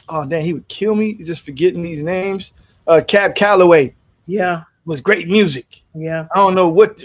oh 0.10 0.26
damn, 0.26 0.44
he 0.44 0.54
would 0.54 0.68
kill 0.68 0.96
me 0.96 1.13
just 1.13 1.46
forgetting 1.46 1.82
these 1.82 2.02
names 2.02 2.54
uh, 2.89 3.02
Cab 3.08 3.36
Calloway 3.36 3.96
Yeah. 4.26 4.63
Was 4.89 5.02
great 5.02 5.28
music. 5.28 5.84
Yeah. 5.93 6.25
I 6.34 6.39
don't 6.39 6.56
know 6.56 6.67
what 6.67 7.04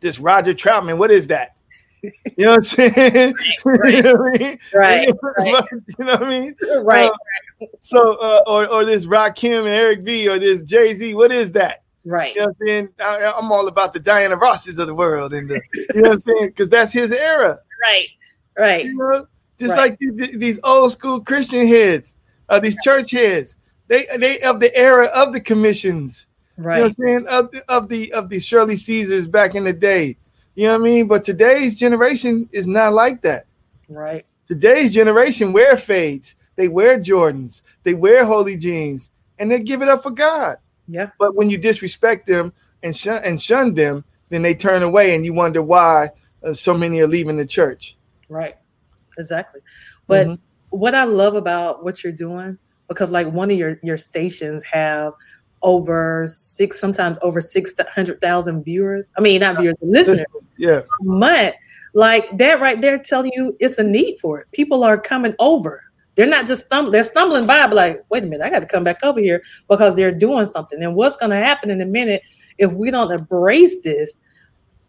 this 0.00 0.18
Roger 0.18 0.52
Troutman. 0.52 0.98
What 0.98 1.12
is 1.12 1.28
that? 1.28 1.54
You 2.36 2.46
know 2.46 2.56
what 2.56 2.56
I'm 2.56 2.62
saying? 2.62 3.34
Right. 3.64 3.94
you 3.94 4.02
know 4.02 4.14
what 4.14 4.34
I 4.34 4.38
mean? 4.38 4.58
Right. 4.74 5.08
right. 5.38 5.64
you 5.70 6.04
know 6.04 6.12
what 6.14 6.22
I 6.24 6.28
mean? 6.28 6.56
Right. 6.82 7.08
Uh, 7.08 7.66
so, 7.80 8.16
uh, 8.16 8.42
or 8.48 8.66
or 8.66 8.84
this 8.84 9.04
Rakim 9.06 9.58
and 9.60 9.68
Eric 9.68 10.02
B, 10.02 10.26
or 10.28 10.40
this 10.40 10.62
Jay 10.62 10.94
Z. 10.94 11.14
What 11.14 11.30
is 11.30 11.52
that? 11.52 11.84
Right. 12.04 12.34
You 12.34 12.40
know 12.40 12.46
what 12.48 12.56
I'm 12.60 12.66
saying? 12.66 12.88
I, 12.98 13.32
I'm 13.38 13.52
all 13.52 13.68
about 13.68 13.92
the 13.92 14.00
Diana 14.00 14.34
Rosses 14.34 14.80
of 14.80 14.88
the 14.88 14.94
world, 14.96 15.32
and 15.32 15.48
the, 15.48 15.62
you 15.94 16.02
know 16.02 16.08
what 16.08 16.12
I'm 16.14 16.20
saying? 16.22 16.46
Because 16.46 16.68
that's 16.68 16.92
his 16.92 17.12
era. 17.12 17.60
Right. 17.84 18.08
Right. 18.58 18.84
You 18.86 18.96
know, 18.96 19.26
just 19.60 19.70
Right. 19.70 19.90
like 19.90 19.98
these, 20.00 20.38
these 20.40 20.60
old 20.64 20.90
school 20.90 21.20
Christian 21.20 21.68
heads, 21.68 22.16
uh, 22.48 22.58
these 22.58 22.76
church 22.82 23.12
heads. 23.12 23.58
They 23.86 24.08
they 24.18 24.40
of 24.40 24.58
the 24.58 24.74
era 24.76 25.06
of 25.14 25.32
the 25.32 25.40
commissions. 25.40 26.26
You 26.58 26.62
know 26.64 26.68
Right. 26.68 26.82
what 26.82 26.86
I'm 26.98 27.06
saying? 27.06 27.26
Of 27.28 27.50
the, 27.50 27.64
of 27.68 27.88
the 27.88 28.12
of 28.12 28.28
the 28.28 28.38
Shirley 28.40 28.76
Caesars 28.76 29.28
back 29.28 29.54
in 29.54 29.64
the 29.64 29.72
day. 29.72 30.16
You 30.54 30.66
know 30.66 30.72
what 30.78 30.80
I 30.82 30.90
mean? 30.90 31.08
But 31.08 31.24
today's 31.24 31.78
generation 31.78 32.48
is 32.52 32.66
not 32.66 32.92
like 32.92 33.22
that. 33.22 33.44
Right. 33.88 34.26
Today's 34.46 34.92
generation 34.92 35.52
wear 35.52 35.76
fades, 35.78 36.34
they 36.56 36.68
wear 36.68 36.98
Jordans, 36.98 37.62
they 37.84 37.94
wear 37.94 38.24
holy 38.24 38.56
jeans, 38.58 39.10
and 39.38 39.50
they 39.50 39.60
give 39.60 39.80
it 39.80 39.88
up 39.88 40.02
for 40.02 40.10
God. 40.10 40.56
Yeah. 40.86 41.10
But 41.18 41.34
when 41.34 41.48
you 41.48 41.56
disrespect 41.56 42.26
them 42.26 42.52
and 42.82 42.94
shun 42.94 43.22
and 43.24 43.40
shun 43.40 43.72
them, 43.72 44.04
then 44.28 44.42
they 44.42 44.54
turn 44.54 44.82
away, 44.82 45.14
and 45.14 45.24
you 45.24 45.32
wonder 45.32 45.62
why 45.62 46.10
uh, 46.44 46.52
so 46.52 46.74
many 46.74 47.00
are 47.00 47.06
leaving 47.06 47.36
the 47.38 47.46
church. 47.46 47.96
Right. 48.28 48.56
Exactly. 49.16 49.60
But 50.06 50.26
Mhm. 50.26 50.38
what 50.70 50.94
I 50.94 51.04
love 51.04 51.34
about 51.34 51.82
what 51.84 52.02
you're 52.04 52.12
doing, 52.12 52.58
because 52.88 53.10
like 53.10 53.30
one 53.32 53.50
of 53.50 53.56
your 53.56 53.78
your 53.82 53.96
stations 53.96 54.62
have 54.64 55.14
over 55.62 56.26
six, 56.28 56.80
sometimes 56.80 57.18
over 57.22 57.40
six 57.40 57.74
hundred 57.94 58.20
thousand 58.20 58.64
viewers. 58.64 59.10
I 59.16 59.20
mean, 59.20 59.40
not 59.40 59.60
viewers, 59.60 59.76
listeners. 59.80 60.24
Yeah, 60.58 60.82
month. 61.00 61.54
Like 61.94 62.36
that 62.38 62.60
right 62.60 62.80
there 62.80 62.98
telling 62.98 63.32
you 63.34 63.56
it's 63.60 63.78
a 63.78 63.82
need 63.82 64.18
for 64.18 64.40
it. 64.40 64.46
People 64.52 64.82
are 64.82 64.98
coming 64.98 65.34
over. 65.38 65.82
They're 66.14 66.26
not 66.26 66.46
just 66.46 66.66
stumbling, 66.66 66.92
they're 66.92 67.04
stumbling 67.04 67.46
by, 67.46 67.66
but 67.66 67.74
like, 67.74 68.04
wait 68.10 68.22
a 68.22 68.26
minute, 68.26 68.44
I 68.44 68.50
got 68.50 68.60
to 68.60 68.66
come 68.66 68.84
back 68.84 69.02
over 69.02 69.20
here 69.20 69.42
because 69.68 69.96
they're 69.96 70.12
doing 70.12 70.46
something. 70.46 70.82
And 70.82 70.94
what's 70.94 71.16
going 71.16 71.30
to 71.30 71.36
happen 71.36 71.70
in 71.70 71.80
a 71.80 71.86
minute 71.86 72.22
if 72.58 72.70
we 72.72 72.90
don't 72.90 73.10
embrace 73.10 73.76
this? 73.82 74.12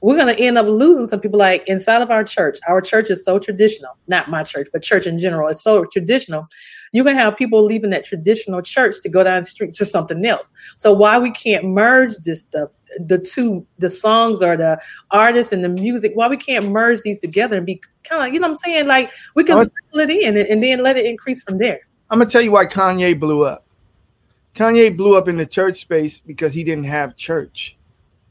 We're 0.04 0.18
going 0.18 0.36
to 0.36 0.44
end 0.44 0.58
up 0.58 0.68
losing 0.68 1.08
some 1.08 1.22
people. 1.22 1.40
Like 1.40 1.64
inside 1.66 2.02
of 2.02 2.12
our 2.12 2.26
church, 2.26 2.60
our 2.68 2.82
church 2.82 3.10
is 3.10 3.24
so 3.24 3.40
traditional, 3.40 3.98
not 4.08 4.30
my 4.30 4.44
church, 4.44 4.68
but 4.74 4.84
church 4.84 5.08
in 5.08 5.18
general 5.18 5.48
is 5.48 5.64
so 5.64 5.86
traditional. 5.86 6.46
You're 6.92 7.06
going 7.06 7.16
to 7.16 7.22
have 7.22 7.38
people 7.38 7.64
leaving 7.64 7.90
that 7.92 8.04
traditional 8.04 8.62
church 8.62 8.98
to 9.04 9.10
go 9.10 9.24
down 9.24 9.44
the 9.44 9.46
street 9.48 9.72
to 9.76 9.86
something 9.86 10.26
else. 10.26 10.52
So, 10.76 10.92
why 10.92 11.18
we 11.20 11.32
can't 11.32 11.64
merge 11.64 12.18
this 12.18 12.42
stuff, 12.42 12.70
the 13.00 13.18
two, 13.18 13.66
the 13.78 13.90
songs 13.90 14.44
or 14.44 14.58
the 14.58 14.78
artists 15.12 15.54
and 15.54 15.64
the 15.64 15.70
music, 15.70 16.12
why 16.16 16.28
we 16.28 16.36
can't 16.36 16.68
merge 16.68 17.02
these 17.04 17.22
together 17.22 17.56
and 17.56 17.66
be 17.66 17.82
kind 18.04 18.28
of, 18.28 18.34
you 18.34 18.42
know 18.42 18.50
what 18.50 18.58
I'm 18.58 18.60
saying? 18.60 18.88
Like 18.88 19.10
we 19.36 19.46
can 19.46 19.58
sprinkle 19.58 20.02
it 20.02 20.10
in 20.10 20.38
and, 20.38 20.48
and 20.50 20.62
then 20.62 20.84
let 20.84 20.98
it 20.98 21.06
increase 21.06 21.42
from 21.44 21.58
there. 21.58 21.80
I'm 22.10 22.20
gonna 22.20 22.30
tell 22.30 22.42
you 22.42 22.52
why 22.52 22.66
Kanye 22.66 23.18
blew 23.18 23.46
up. 23.46 23.66
Kanye 24.54 24.96
blew 24.98 25.18
up 25.18 25.30
in 25.30 25.38
the 25.38 25.46
church 25.46 25.78
space 25.78 26.20
because 26.20 26.54
he 26.54 26.66
didn't 26.66 26.84
have 26.84 27.16
church. 27.16 27.78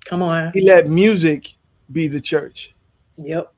Come 0.04 0.22
on. 0.22 0.52
He 0.52 0.60
let 0.60 0.86
music 0.86 1.54
be 1.92 2.08
the 2.08 2.20
church. 2.20 2.74
Yep. 3.16 3.52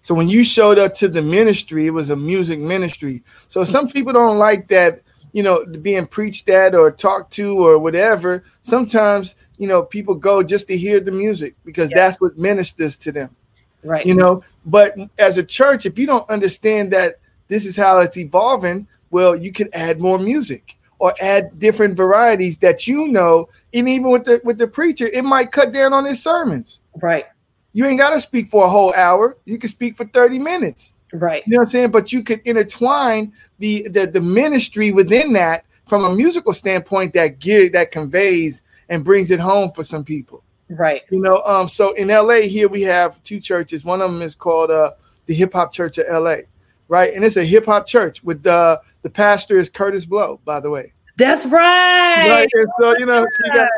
So 0.00 0.14
when 0.14 0.28
you 0.28 0.44
showed 0.44 0.78
up 0.78 0.94
to 0.96 1.08
the 1.08 1.22
ministry, 1.22 1.86
it 1.86 1.90
was 1.90 2.10
a 2.10 2.16
music 2.16 2.60
ministry. 2.60 3.22
So 3.48 3.64
some 3.64 3.88
people 3.88 4.12
don't 4.12 4.38
like 4.38 4.68
that, 4.68 5.00
you 5.32 5.42
know, 5.42 5.64
being 5.82 6.06
preached 6.06 6.48
at 6.48 6.74
or 6.74 6.90
talked 6.92 7.32
to 7.34 7.58
or 7.66 7.78
whatever. 7.78 8.44
Sometimes, 8.62 9.34
you 9.58 9.66
know, 9.66 9.82
people 9.82 10.14
go 10.14 10.42
just 10.42 10.68
to 10.68 10.76
hear 10.76 11.00
the 11.00 11.10
music 11.10 11.56
because 11.64 11.90
Yeah. 11.90 11.96
that's 11.96 12.20
what 12.20 12.38
ministers 12.38 12.96
to 12.98 13.10
them, 13.12 13.34
Right. 13.82 14.06
you 14.06 14.14
know. 14.14 14.42
But 14.64 14.94
as 15.18 15.38
a 15.38 15.44
church, 15.44 15.86
if 15.86 15.98
you 15.98 16.06
don't 16.06 16.28
understand 16.30 16.92
that 16.92 17.18
this 17.48 17.66
is 17.66 17.76
how 17.76 17.98
it's 18.00 18.16
evolving, 18.16 18.86
well, 19.10 19.34
you 19.34 19.50
can 19.50 19.68
add 19.72 20.00
more 20.00 20.18
music 20.18 20.76
or 20.98 21.14
add 21.20 21.58
different 21.58 21.96
varieties 21.96 22.58
that 22.58 22.86
you 22.86 23.08
know. 23.08 23.48
And 23.74 23.88
even 23.88 24.10
with 24.10 24.24
the 24.24 24.40
with 24.44 24.58
the 24.58 24.68
preacher, 24.68 25.06
it 25.12 25.24
might 25.24 25.50
cut 25.52 25.72
down 25.72 25.92
on 25.92 26.04
his 26.04 26.22
sermons. 26.22 26.78
right. 27.02 27.26
You 27.76 27.84
ain't 27.84 27.98
got 27.98 28.14
to 28.14 28.22
speak 28.22 28.48
for 28.48 28.64
a 28.64 28.70
whole 28.70 28.94
hour. 28.94 29.36
You 29.44 29.58
can 29.58 29.68
speak 29.68 29.96
for 29.96 30.06
30 30.06 30.38
minutes. 30.38 30.94
Right. 31.12 31.42
You 31.46 31.52
know 31.52 31.58
what 31.58 31.64
I'm 31.64 31.70
saying? 31.70 31.90
But 31.90 32.10
you 32.10 32.22
could 32.22 32.40
intertwine 32.46 33.34
the 33.58 33.86
the, 33.90 34.06
the 34.06 34.20
ministry 34.22 34.92
within 34.92 35.34
that 35.34 35.66
from 35.86 36.04
a 36.04 36.14
musical 36.14 36.54
standpoint 36.54 37.12
that 37.12 37.38
gear 37.38 37.68
that 37.68 37.90
conveys 37.90 38.62
and 38.88 39.04
brings 39.04 39.30
it 39.30 39.40
home 39.40 39.72
for 39.72 39.84
some 39.84 40.04
people. 40.04 40.42
Right. 40.70 41.02
You 41.10 41.20
know, 41.20 41.42
um, 41.44 41.68
so 41.68 41.92
in 41.92 42.08
LA 42.08 42.48
here 42.48 42.66
we 42.66 42.80
have 42.80 43.22
two 43.24 43.40
churches. 43.40 43.84
One 43.84 44.00
of 44.00 44.10
them 44.10 44.22
is 44.22 44.34
called 44.34 44.70
uh 44.70 44.92
the 45.26 45.34
Hip 45.34 45.52
Hop 45.52 45.70
Church 45.70 45.98
of 45.98 46.06
LA, 46.10 46.36
right? 46.88 47.12
And 47.12 47.26
it's 47.26 47.36
a 47.36 47.44
hip 47.44 47.66
hop 47.66 47.86
church 47.86 48.24
with 48.24 48.46
uh 48.46 48.78
the 49.02 49.10
pastor 49.10 49.58
is 49.58 49.68
Kurtis 49.68 50.08
Blow, 50.08 50.40
by 50.46 50.60
the 50.60 50.70
way. 50.70 50.94
That's 51.18 51.44
right. 51.44 52.26
Right. 52.26 52.48
And 52.54 52.68
so 52.80 52.94
you 52.96 53.04
know, 53.04 53.26
so 53.30 53.44
you 53.44 53.52
got, 53.52 53.70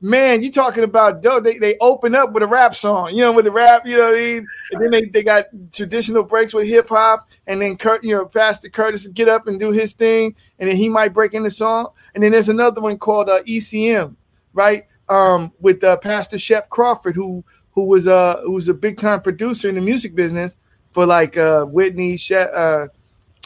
man, 0.00 0.42
you 0.42 0.50
talking 0.50 0.84
about 0.84 1.22
dope. 1.22 1.44
They, 1.44 1.58
they 1.58 1.76
open 1.80 2.14
up 2.14 2.32
with 2.32 2.42
a 2.42 2.46
rap 2.46 2.74
song, 2.74 3.10
you 3.14 3.18
know, 3.18 3.32
with 3.32 3.44
the 3.44 3.50
rap, 3.50 3.86
you 3.86 3.96
know 3.96 4.06
what 4.10 4.14
I 4.14 4.18
mean? 4.18 4.46
And 4.72 4.82
then 4.82 4.90
they, 4.90 5.04
they 5.06 5.22
got 5.22 5.46
traditional 5.72 6.22
breaks 6.22 6.54
with 6.54 6.66
hip 6.66 6.88
hop, 6.88 7.28
and 7.46 7.60
then 7.60 7.76
Kurt, 7.76 8.02
you 8.02 8.14
know, 8.14 8.24
Pastor 8.24 8.68
Kurtis 8.68 9.12
get 9.12 9.28
up 9.28 9.46
and 9.46 9.60
do 9.60 9.70
his 9.72 9.92
thing, 9.92 10.34
and 10.58 10.70
then 10.70 10.76
he 10.76 10.88
might 10.88 11.12
break 11.12 11.34
in 11.34 11.42
the 11.42 11.50
song. 11.50 11.90
And 12.14 12.24
then 12.24 12.32
there's 12.32 12.48
another 12.48 12.80
one 12.80 12.98
called 12.98 13.28
uh, 13.28 13.42
ECM, 13.42 14.16
right? 14.54 14.86
Um, 15.08 15.52
with 15.60 15.82
uh, 15.84 15.96
Pastor 15.98 16.38
Shep 16.38 16.68
Crawford, 16.70 17.16
who 17.16 17.44
who 17.72 17.84
was 17.84 18.08
uh 18.08 18.40
who 18.42 18.52
was 18.52 18.68
a 18.68 18.74
big 18.74 18.98
time 18.98 19.22
producer 19.22 19.68
in 19.68 19.74
the 19.74 19.80
music 19.80 20.14
business 20.14 20.56
for 20.92 21.06
like 21.06 21.36
uh 21.36 21.64
Whitney, 21.64 22.16
Shep, 22.16 22.50
uh, 22.54 22.86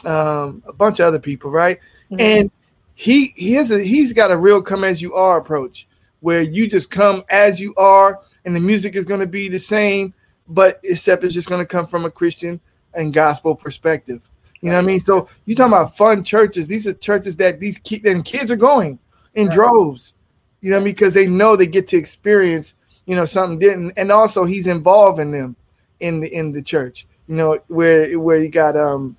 um, 0.05 0.63
a 0.67 0.73
bunch 0.73 0.99
of 0.99 1.07
other 1.07 1.19
people, 1.19 1.51
right? 1.51 1.79
Mhm. 2.11 2.21
and 2.21 2.51
he 2.93 3.33
he 3.35 3.53
has 3.53 3.71
a 3.71 3.83
he's 3.83 4.13
got 4.13 4.31
a 4.31 4.37
real 4.37 4.61
come 4.61 4.83
as 4.83 5.01
you 5.01 5.15
are 5.15 5.39
approach 5.39 5.87
where 6.25 6.41
you 6.41 6.67
just 6.67 6.89
come 6.89 7.23
as 7.29 7.59
you 7.59 7.71
are 7.75 8.19
and 8.45 8.55
the 8.55 8.59
music 8.59 8.95
is 8.95 9.05
going 9.05 9.19
to 9.19 9.27
be 9.27 9.47
the 9.47 9.59
same 9.59 10.11
but 10.47 10.79
except 10.83 11.23
it's 11.23 11.35
just 11.35 11.47
going 11.47 11.61
to 11.61 11.67
come 11.67 11.85
from 11.85 12.03
a 12.03 12.09
christian 12.09 12.59
and 12.95 13.13
gospel 13.13 13.55
perspective. 13.55 14.27
You 14.61 14.71
know 14.71 14.77
what 14.77 14.85
i 14.85 14.87
mean? 14.87 14.99
So 14.99 15.29
you 15.45 15.53
talking 15.53 15.73
about 15.73 15.95
fun 15.95 16.23
churches. 16.23 16.65
These 16.65 16.87
are 16.87 16.93
churches 16.93 17.35
that 17.35 17.59
these 17.59 17.77
ki- 17.77 18.01
and 18.05 18.25
kids 18.25 18.49
are 18.49 18.55
going 18.55 18.97
in 19.35 19.49
droves. 19.49 20.15
You 20.61 20.71
know 20.71 20.77
what 20.77 20.81
i 20.81 20.85
mean? 20.85 20.95
Because 20.95 21.13
they 21.13 21.27
know 21.27 21.55
they 21.55 21.67
get 21.67 21.87
to 21.89 21.97
experience 21.97 22.73
you 23.05 23.15
know 23.15 23.25
something 23.25 23.59
didn't 23.59 23.93
and 23.95 24.11
also 24.11 24.45
he's 24.45 24.65
involving 24.65 25.29
them 25.29 25.55
in 25.99 26.21
the 26.21 26.35
in 26.35 26.51
the 26.51 26.61
church. 26.63 27.05
You 27.27 27.35
know 27.35 27.59
where 27.67 28.17
where 28.17 28.41
you 28.41 28.49
got 28.49 28.75
um 28.75 29.15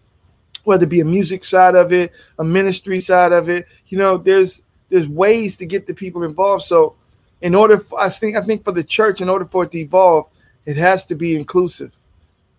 whether 0.64 0.82
it 0.82 0.90
be 0.90 0.98
a 0.98 1.04
music 1.04 1.44
side 1.44 1.76
of 1.76 1.92
it, 1.92 2.10
a 2.40 2.44
ministry 2.44 2.98
side 3.00 3.30
of 3.30 3.48
it. 3.48 3.66
You 3.86 3.98
know, 3.98 4.18
there's 4.18 4.62
there's 4.88 5.08
ways 5.08 5.56
to 5.56 5.66
get 5.66 5.86
the 5.86 5.94
people 5.94 6.24
involved. 6.24 6.64
So, 6.64 6.94
in 7.42 7.54
order, 7.54 7.78
for, 7.78 8.00
I 8.00 8.08
think 8.08 8.36
I 8.36 8.42
think 8.42 8.64
for 8.64 8.72
the 8.72 8.84
church, 8.84 9.20
in 9.20 9.28
order 9.28 9.44
for 9.44 9.64
it 9.64 9.70
to 9.72 9.78
evolve, 9.78 10.28
it 10.64 10.76
has 10.76 11.04
to 11.06 11.14
be 11.14 11.36
inclusive. 11.36 11.92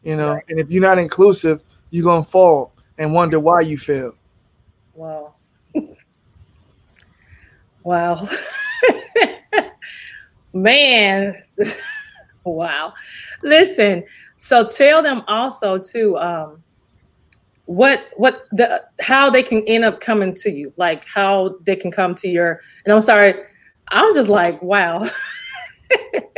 You 0.03 0.15
know, 0.15 0.33
Right. 0.33 0.43
and 0.49 0.59
if 0.59 0.69
you're 0.69 0.81
not 0.81 0.99
inclusive, 0.99 1.61
you're 1.89 2.03
gonna 2.03 2.25
fall 2.25 2.73
and 2.97 3.13
wonder 3.13 3.39
why 3.39 3.61
you 3.61 3.77
fail. 3.77 4.13
Wow. 4.93 5.33
wow. 7.83 8.27
Man. 10.53 11.35
wow. 12.43 12.93
Listen, 13.43 14.03
so 14.35 14.67
tell 14.67 15.03
them 15.03 15.23
also 15.27 15.77
too 15.77 16.17
um 16.17 16.63
what 17.67 18.09
what 18.15 18.47
the 18.51 18.83
how 19.01 19.29
they 19.29 19.43
can 19.43 19.61
end 19.67 19.83
up 19.83 19.99
coming 19.99 20.33
to 20.33 20.51
you, 20.51 20.73
like 20.77 21.05
how 21.05 21.55
they 21.63 21.75
can 21.75 21.91
come 21.91 22.15
to 22.15 22.27
your 22.27 22.59
and 22.85 22.93
I'm 22.93 23.01
sorry, 23.01 23.35
I'm 23.89 24.15
just 24.15 24.29
like, 24.29 24.61
wow. 24.61 25.05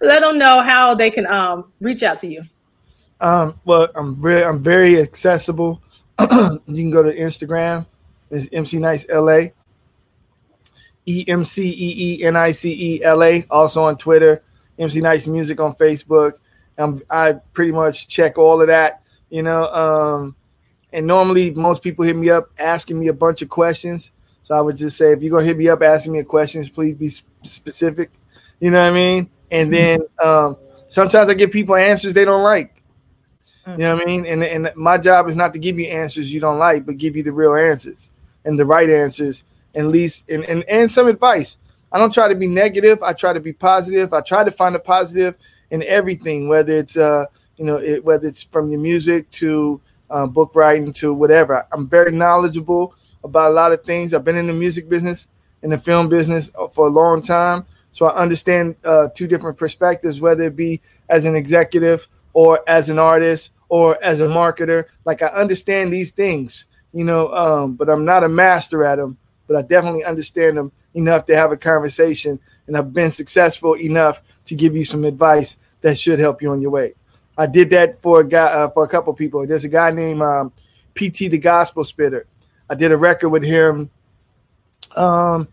Let 0.00 0.20
them 0.20 0.38
know 0.38 0.60
how 0.60 0.94
they 0.94 1.10
can 1.10 1.26
um 1.26 1.72
reach 1.80 2.02
out 2.02 2.18
to 2.18 2.26
you. 2.26 2.42
Um, 3.20 3.58
well, 3.64 3.88
I'm 3.94 4.20
very 4.20 4.44
I'm 4.44 4.62
very 4.62 5.00
accessible. 5.00 5.82
you 6.20 6.60
can 6.66 6.90
go 6.90 7.02
to 7.02 7.14
Instagram. 7.14 7.86
It's 8.30 8.48
MC 8.52 8.78
Nice 8.78 9.06
LA. 9.08 9.48
E 11.06 11.24
M 11.28 11.44
C 11.44 11.68
E 11.68 12.18
E 12.20 12.24
N 12.24 12.36
I 12.36 12.52
C 12.52 12.72
E 12.72 13.04
L 13.04 13.22
A. 13.22 13.44
Also 13.50 13.82
on 13.82 13.96
Twitter. 13.96 14.42
MC 14.78 15.00
Nice 15.00 15.26
Music 15.26 15.60
on 15.60 15.74
Facebook. 15.74 16.32
I'm, 16.78 17.02
I 17.10 17.34
pretty 17.52 17.72
much 17.72 18.08
check 18.08 18.38
all 18.38 18.60
of 18.60 18.68
that. 18.68 19.02
You 19.30 19.42
know, 19.42 19.66
um, 19.72 20.36
and 20.94 21.06
normally 21.06 21.50
most 21.50 21.82
people 21.82 22.04
hit 22.04 22.16
me 22.16 22.30
up 22.30 22.50
asking 22.58 22.98
me 22.98 23.08
a 23.08 23.12
bunch 23.12 23.42
of 23.42 23.48
questions. 23.48 24.12
So 24.42 24.54
I 24.54 24.60
would 24.60 24.76
just 24.76 24.96
say, 24.96 25.12
if 25.12 25.22
you're 25.22 25.30
gonna 25.30 25.44
hit 25.44 25.56
me 25.56 25.68
up 25.68 25.82
asking 25.82 26.12
me 26.12 26.22
questions, 26.22 26.68
please 26.68 26.94
be 26.94 27.08
specific. 27.42 28.10
You 28.60 28.70
know 28.70 28.80
what 28.82 28.92
I 28.92 28.94
mean? 28.94 29.30
And 29.50 29.72
then 29.72 30.00
um, 30.22 30.56
sometimes 30.88 31.28
I 31.28 31.34
give 31.34 31.50
people 31.50 31.76
answers 31.76 32.14
they 32.14 32.24
don't 32.24 32.42
like. 32.42 32.82
You 33.66 33.78
know 33.78 33.94
what 33.94 34.02
I 34.02 34.06
mean? 34.06 34.26
And 34.26 34.44
and 34.44 34.70
my 34.76 34.98
job 34.98 35.28
is 35.28 35.36
not 35.36 35.54
to 35.54 35.58
give 35.58 35.78
you 35.78 35.86
answers 35.86 36.32
you 36.32 36.40
don't 36.40 36.58
like, 36.58 36.84
but 36.84 36.98
give 36.98 37.16
you 37.16 37.22
the 37.22 37.32
real 37.32 37.54
answers 37.54 38.10
and 38.44 38.58
the 38.58 38.66
right 38.66 38.90
answers 38.90 39.44
at 39.74 39.86
least 39.86 40.28
and, 40.30 40.44
and 40.44 40.64
and 40.64 40.90
some 40.90 41.06
advice. 41.06 41.58
I 41.90 41.98
don't 41.98 42.12
try 42.12 42.28
to 42.28 42.34
be 42.34 42.46
negative. 42.46 43.02
I 43.02 43.14
try 43.14 43.32
to 43.32 43.40
be 43.40 43.52
positive. 43.52 44.12
I 44.12 44.20
try 44.20 44.44
to 44.44 44.50
find 44.50 44.76
a 44.76 44.78
positive 44.78 45.36
in 45.70 45.82
everything, 45.84 46.48
whether 46.48 46.74
it's 46.74 46.96
uh 46.96 47.24
you 47.56 47.64
know 47.64 47.78
it, 47.78 48.04
whether 48.04 48.28
it's 48.28 48.42
from 48.42 48.70
your 48.70 48.80
music 48.80 49.30
to 49.32 49.80
uh, 50.14 50.26
book 50.26 50.52
writing 50.54 50.92
to 50.92 51.12
whatever. 51.12 51.66
I'm 51.72 51.88
very 51.88 52.12
knowledgeable 52.12 52.94
about 53.24 53.50
a 53.50 53.54
lot 53.54 53.72
of 53.72 53.82
things. 53.82 54.14
I've 54.14 54.24
been 54.24 54.36
in 54.36 54.46
the 54.46 54.52
music 54.54 54.88
business, 54.88 55.28
in 55.62 55.70
the 55.70 55.78
film 55.78 56.08
business 56.08 56.50
uh, 56.56 56.68
for 56.68 56.86
a 56.86 56.90
long 56.90 57.20
time, 57.20 57.66
so 57.90 58.06
I 58.06 58.16
understand 58.16 58.76
uh, 58.84 59.08
two 59.14 59.26
different 59.26 59.58
perspectives, 59.58 60.20
whether 60.20 60.44
it 60.44 60.56
be 60.56 60.80
as 61.08 61.24
an 61.24 61.34
executive 61.34 62.06
or 62.32 62.60
as 62.68 62.90
an 62.90 62.98
artist 62.98 63.50
or 63.68 64.02
as 64.02 64.20
a 64.20 64.26
marketer. 64.26 64.84
Like 65.04 65.20
I 65.20 65.26
understand 65.26 65.92
these 65.92 66.12
things, 66.12 66.66
you 66.92 67.04
know, 67.04 67.34
um, 67.34 67.74
but 67.74 67.90
I'm 67.90 68.04
not 68.04 68.22
a 68.24 68.28
master 68.28 68.84
at 68.84 68.96
them. 68.96 69.18
But 69.46 69.56
I 69.56 69.62
definitely 69.62 70.04
understand 70.04 70.56
them 70.56 70.72
enough 70.94 71.26
to 71.26 71.36
have 71.36 71.52
a 71.52 71.56
conversation, 71.56 72.40
and 72.66 72.76
I've 72.76 72.92
been 72.92 73.10
successful 73.10 73.74
enough 73.74 74.22
to 74.46 74.54
give 74.54 74.74
you 74.74 74.84
some 74.84 75.04
advice 75.04 75.56
that 75.82 75.98
should 75.98 76.18
help 76.18 76.40
you 76.40 76.50
on 76.50 76.62
your 76.62 76.70
way. 76.70 76.94
I 77.36 77.46
did 77.46 77.70
that 77.70 78.00
for 78.00 78.20
a 78.20 78.24
guy, 78.28 78.46
uh, 78.46 78.70
for 78.70 78.84
a 78.84 78.88
couple 78.88 79.12
people. 79.14 79.46
There's 79.46 79.64
a 79.64 79.68
guy 79.68 79.90
named 79.90 80.22
um, 80.22 80.52
PT 80.94 81.30
the 81.30 81.38
Gospel 81.38 81.84
Spitter. 81.84 82.26
I 82.70 82.74
did 82.74 82.92
a 82.92 82.96
record 82.96 83.30
with 83.30 83.44
him 83.44 83.90
um, 84.96 85.48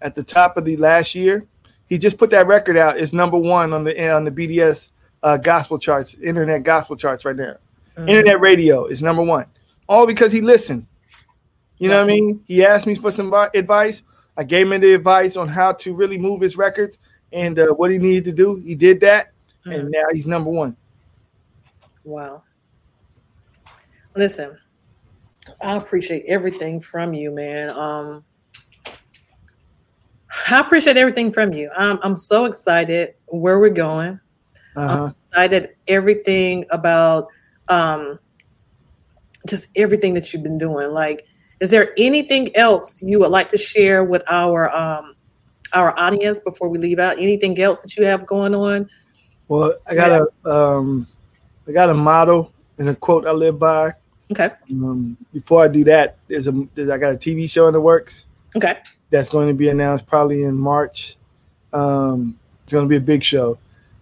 at 0.00 0.14
the 0.14 0.22
top 0.22 0.56
of 0.56 0.64
the 0.64 0.76
last 0.76 1.14
year. 1.14 1.46
He 1.88 1.98
just 1.98 2.18
put 2.18 2.30
that 2.30 2.46
record 2.46 2.76
out. 2.76 2.98
It's 2.98 3.12
number 3.12 3.38
one 3.38 3.72
on 3.72 3.84
the 3.84 4.14
on 4.14 4.24
the 4.24 4.30
BDS 4.30 4.90
uh, 5.22 5.36
gospel 5.36 5.78
charts, 5.78 6.14
internet 6.14 6.62
gospel 6.62 6.96
charts 6.96 7.24
right 7.24 7.36
now. 7.36 7.56
Mm-hmm. 7.96 8.08
Internet 8.08 8.40
radio 8.40 8.86
is 8.86 9.02
number 9.02 9.22
one, 9.22 9.46
all 9.88 10.06
because 10.06 10.32
he 10.32 10.40
listened. 10.40 10.86
You 11.78 11.88
know 11.88 11.96
what 11.96 12.04
I 12.04 12.14
mean? 12.14 12.44
He 12.46 12.64
asked 12.64 12.86
me 12.86 12.94
for 12.94 13.10
some 13.10 13.32
advice. 13.54 14.02
I 14.36 14.44
gave 14.44 14.70
him 14.70 14.80
the 14.80 14.94
advice 14.94 15.36
on 15.36 15.48
how 15.48 15.72
to 15.72 15.94
really 15.94 16.16
move 16.16 16.40
his 16.40 16.56
records 16.56 16.98
and 17.32 17.58
uh, 17.58 17.68
what 17.74 17.90
he 17.90 17.98
needed 17.98 18.24
to 18.26 18.32
do. 18.32 18.56
He 18.64 18.74
did 18.74 19.00
that, 19.00 19.32
mm-hmm. 19.66 19.72
and 19.72 19.90
now 19.90 20.04
he's 20.12 20.26
number 20.26 20.50
one. 20.50 20.76
Wow. 22.04 22.42
Listen, 24.14 24.58
I 25.62 25.76
appreciate 25.76 26.24
everything 26.26 26.80
from 26.80 27.14
you, 27.14 27.30
man. 27.30 27.70
Um, 27.70 28.24
I 30.50 30.60
appreciate 30.60 30.96
everything 30.96 31.32
from 31.32 31.52
you. 31.52 31.70
I'm, 31.76 31.98
I'm 32.02 32.14
so 32.14 32.46
excited 32.46 33.14
where 33.26 33.58
we're 33.58 33.70
going. 33.70 34.20
Uh-huh. 34.76 35.04
I'm 35.04 35.14
excited 35.30 35.76
everything 35.88 36.64
about 36.70 37.28
um, 37.68 38.18
just 39.46 39.68
everything 39.76 40.14
that 40.14 40.32
you've 40.32 40.42
been 40.42 40.58
doing. 40.58 40.90
Like, 40.92 41.26
is 41.60 41.70
there 41.70 41.92
anything 41.96 42.54
else 42.56 43.02
you 43.02 43.20
would 43.20 43.30
like 43.30 43.50
to 43.50 43.58
share 43.58 44.04
with 44.04 44.22
our 44.30 44.74
um, 44.74 45.14
our 45.72 45.98
audience 45.98 46.40
before 46.40 46.68
we 46.68 46.78
leave 46.78 46.98
out? 46.98 47.18
Anything 47.18 47.58
else 47.60 47.82
that 47.82 47.96
you 47.96 48.04
have 48.04 48.26
going 48.26 48.54
on? 48.54 48.88
Well, 49.48 49.74
I 49.86 49.94
got 49.94 50.28
a 50.44 50.50
um, 50.50 51.06
I 51.66 51.72
got 51.72 51.90
a 51.90 51.94
motto 51.94 52.52
and 52.78 52.88
a 52.88 52.94
quote 52.94 53.26
I 53.26 53.32
live 53.32 53.58
by. 53.58 53.92
Okay. 54.30 54.50
Um, 54.70 55.16
before 55.32 55.62
I 55.64 55.68
do 55.68 55.84
that, 55.84 56.16
there's 56.28 56.48
a 56.48 56.66
there's, 56.74 56.88
I 56.88 56.98
got 56.98 57.12
a 57.12 57.16
TV 57.16 57.48
show 57.50 57.66
in 57.66 57.72
the 57.72 57.80
works. 57.80 58.26
Okay. 58.56 58.78
That's 59.10 59.28
going 59.28 59.48
to 59.48 59.54
be 59.54 59.68
announced 59.68 60.06
probably 60.06 60.44
in 60.44 60.56
March. 60.56 61.16
Um, 61.72 62.38
it's 62.62 62.72
going 62.72 62.84
to 62.84 62.88
be 62.88 62.96
a 62.96 63.00
big 63.00 63.22
show, 63.22 63.58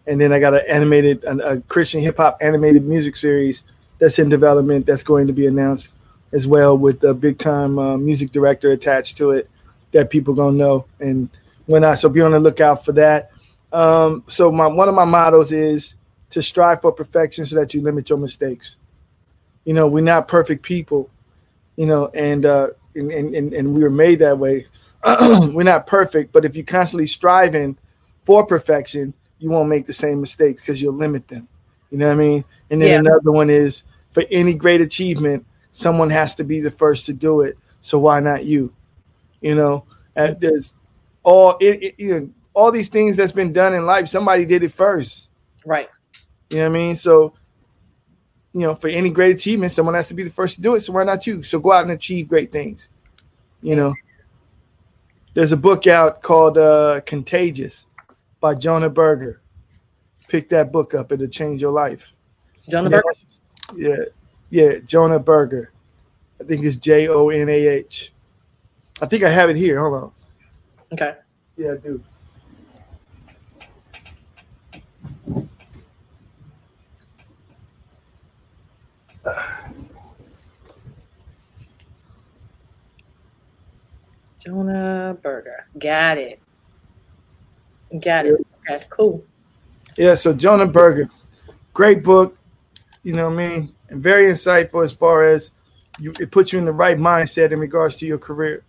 and 0.06 0.20
then 0.20 0.32
I 0.32 0.38
got 0.38 0.54
an 0.54 0.62
animated 0.68 1.24
a, 1.24 1.52
a 1.52 1.60
Christian 1.62 2.00
hip 2.00 2.16
hop 2.16 2.38
animated 2.40 2.84
music 2.84 3.16
series 3.16 3.64
that's 3.98 4.18
in 4.18 4.28
development 4.28 4.86
that's 4.86 5.02
going 5.02 5.26
to 5.26 5.32
be 5.32 5.46
announced 5.46 5.94
as 6.32 6.46
well 6.46 6.78
with 6.78 7.02
a 7.04 7.14
big 7.14 7.38
time 7.38 7.78
uh, 7.78 7.96
music 7.96 8.32
director 8.32 8.70
attached 8.72 9.16
to 9.16 9.30
it 9.30 9.48
that 9.92 10.10
people 10.10 10.32
gonna 10.32 10.56
know 10.56 10.86
and 11.00 11.28
when 11.66 11.84
I 11.84 11.94
so 11.94 12.08
be 12.08 12.20
on 12.20 12.32
the 12.32 12.40
lookout 12.40 12.84
for 12.84 12.92
that. 12.92 13.30
Um, 13.72 14.24
so 14.26 14.50
my 14.50 14.66
one 14.66 14.88
of 14.88 14.94
my 14.94 15.04
mottos 15.04 15.52
is 15.52 15.94
to 16.30 16.42
strive 16.42 16.80
for 16.80 16.92
perfection 16.92 17.44
so 17.44 17.56
that 17.56 17.74
you 17.74 17.82
limit 17.82 18.08
your 18.08 18.18
mistakes. 18.18 18.76
You 19.64 19.74
know, 19.74 19.86
we're 19.86 20.00
not 20.00 20.28
perfect 20.28 20.62
people, 20.62 21.10
you 21.76 21.86
know, 21.86 22.08
and 22.14 22.46
uh 22.46 22.68
and 22.94 23.10
and, 23.10 23.52
and 23.52 23.74
we 23.74 23.82
were 23.82 23.90
made 23.90 24.20
that 24.20 24.38
way. 24.38 24.66
we're 25.52 25.62
not 25.62 25.86
perfect, 25.86 26.32
but 26.32 26.44
if 26.44 26.56
you're 26.56 26.64
constantly 26.64 27.06
striving 27.06 27.76
for 28.24 28.44
perfection, 28.44 29.14
you 29.38 29.50
won't 29.50 29.68
make 29.68 29.86
the 29.86 29.92
same 29.92 30.20
mistakes 30.20 30.60
because 30.60 30.80
you'll 30.80 30.94
limit 30.94 31.28
them. 31.28 31.48
You 31.90 31.98
know 31.98 32.06
what 32.06 32.12
I 32.12 32.16
mean? 32.16 32.44
And 32.70 32.80
then 32.80 32.88
yeah. 32.90 32.98
another 32.98 33.32
one 33.32 33.50
is 33.50 33.82
for 34.12 34.24
any 34.30 34.54
great 34.54 34.80
achievement, 34.80 35.46
someone 35.72 36.10
has 36.10 36.34
to 36.36 36.44
be 36.44 36.60
the 36.60 36.70
first 36.70 37.06
to 37.06 37.12
do 37.12 37.40
it. 37.40 37.58
So 37.80 37.98
why 37.98 38.20
not 38.20 38.44
you? 38.44 38.72
You 39.40 39.54
know, 39.54 39.84
and 40.14 40.38
there's 40.40 40.74
all 41.22 41.56
it, 41.60 41.82
it, 41.82 41.94
you 41.98 42.08
know, 42.08 42.30
all 42.52 42.70
these 42.70 42.88
things 42.88 43.16
that's 43.16 43.32
been 43.32 43.52
done 43.52 43.74
in 43.74 43.86
life. 43.86 44.08
Somebody 44.08 44.44
did 44.44 44.62
it 44.62 44.72
first, 44.72 45.30
right? 45.64 45.88
You 46.50 46.56
know 46.56 46.62
what 46.68 46.76
I 46.76 46.80
mean? 46.80 46.96
So, 46.96 47.32
you 48.52 48.60
know, 48.60 48.74
for 48.74 48.88
any 48.88 49.10
great 49.10 49.36
achievement, 49.36 49.72
someone 49.72 49.94
has 49.94 50.08
to 50.08 50.14
be 50.14 50.24
the 50.24 50.30
first 50.30 50.56
to 50.56 50.60
do 50.60 50.74
it. 50.74 50.80
So 50.80 50.92
why 50.92 51.04
not 51.04 51.26
you? 51.26 51.42
So 51.42 51.60
go 51.60 51.72
out 51.72 51.82
and 51.82 51.92
achieve 51.92 52.28
great 52.28 52.50
things. 52.50 52.88
You 53.62 53.76
know, 53.76 53.94
there's 55.34 55.52
a 55.52 55.56
book 55.56 55.86
out 55.86 56.22
called 56.22 56.58
uh, 56.58 57.00
Contagious 57.06 57.86
by 58.40 58.54
Jonah 58.54 58.90
Berger. 58.90 59.40
Pick 60.28 60.48
that 60.48 60.72
book 60.72 60.94
up; 60.94 61.12
it'll 61.12 61.28
change 61.28 61.62
your 61.62 61.72
life. 61.72 62.12
Jonah 62.68 62.90
Berger. 62.90 63.08
Yeah, 63.76 63.96
yeah, 64.50 64.78
Jonah 64.84 65.20
Berger. 65.20 65.72
I 66.40 66.44
think 66.44 66.64
it's 66.64 66.78
J 66.78 67.08
O 67.08 67.28
N 67.28 67.48
A 67.48 67.66
H. 67.66 68.12
I 69.00 69.06
think 69.06 69.22
I 69.22 69.30
have 69.30 69.50
it 69.50 69.56
here. 69.56 69.78
Hold 69.78 69.94
on. 69.94 70.12
Okay. 70.92 71.14
Yeah, 71.56 71.72
I 71.72 71.76
do. 71.76 72.02
Jonah 84.42 85.16
Berger. 85.22 85.66
Got 85.78 86.18
it. 86.18 86.40
Got 88.00 88.26
it. 88.26 88.46
Okay, 88.68 88.84
cool. 88.88 89.24
Yeah, 89.96 90.14
so 90.14 90.32
Jonah 90.32 90.66
Berger. 90.66 91.10
Great 91.72 92.02
book. 92.02 92.36
You 93.02 93.14
know 93.14 93.28
what 93.28 93.40
I 93.40 93.48
mean? 93.48 93.74
And 93.88 94.02
very 94.02 94.30
insightful 94.30 94.84
as 94.84 94.92
far 94.92 95.24
as 95.24 95.50
you 95.98 96.12
it 96.20 96.30
puts 96.30 96.52
you 96.52 96.58
in 96.58 96.64
the 96.64 96.72
right 96.72 96.96
mindset 96.96 97.52
in 97.52 97.58
regards 97.58 97.96
to 97.96 98.06
your 98.06 98.18
career. 98.18 98.64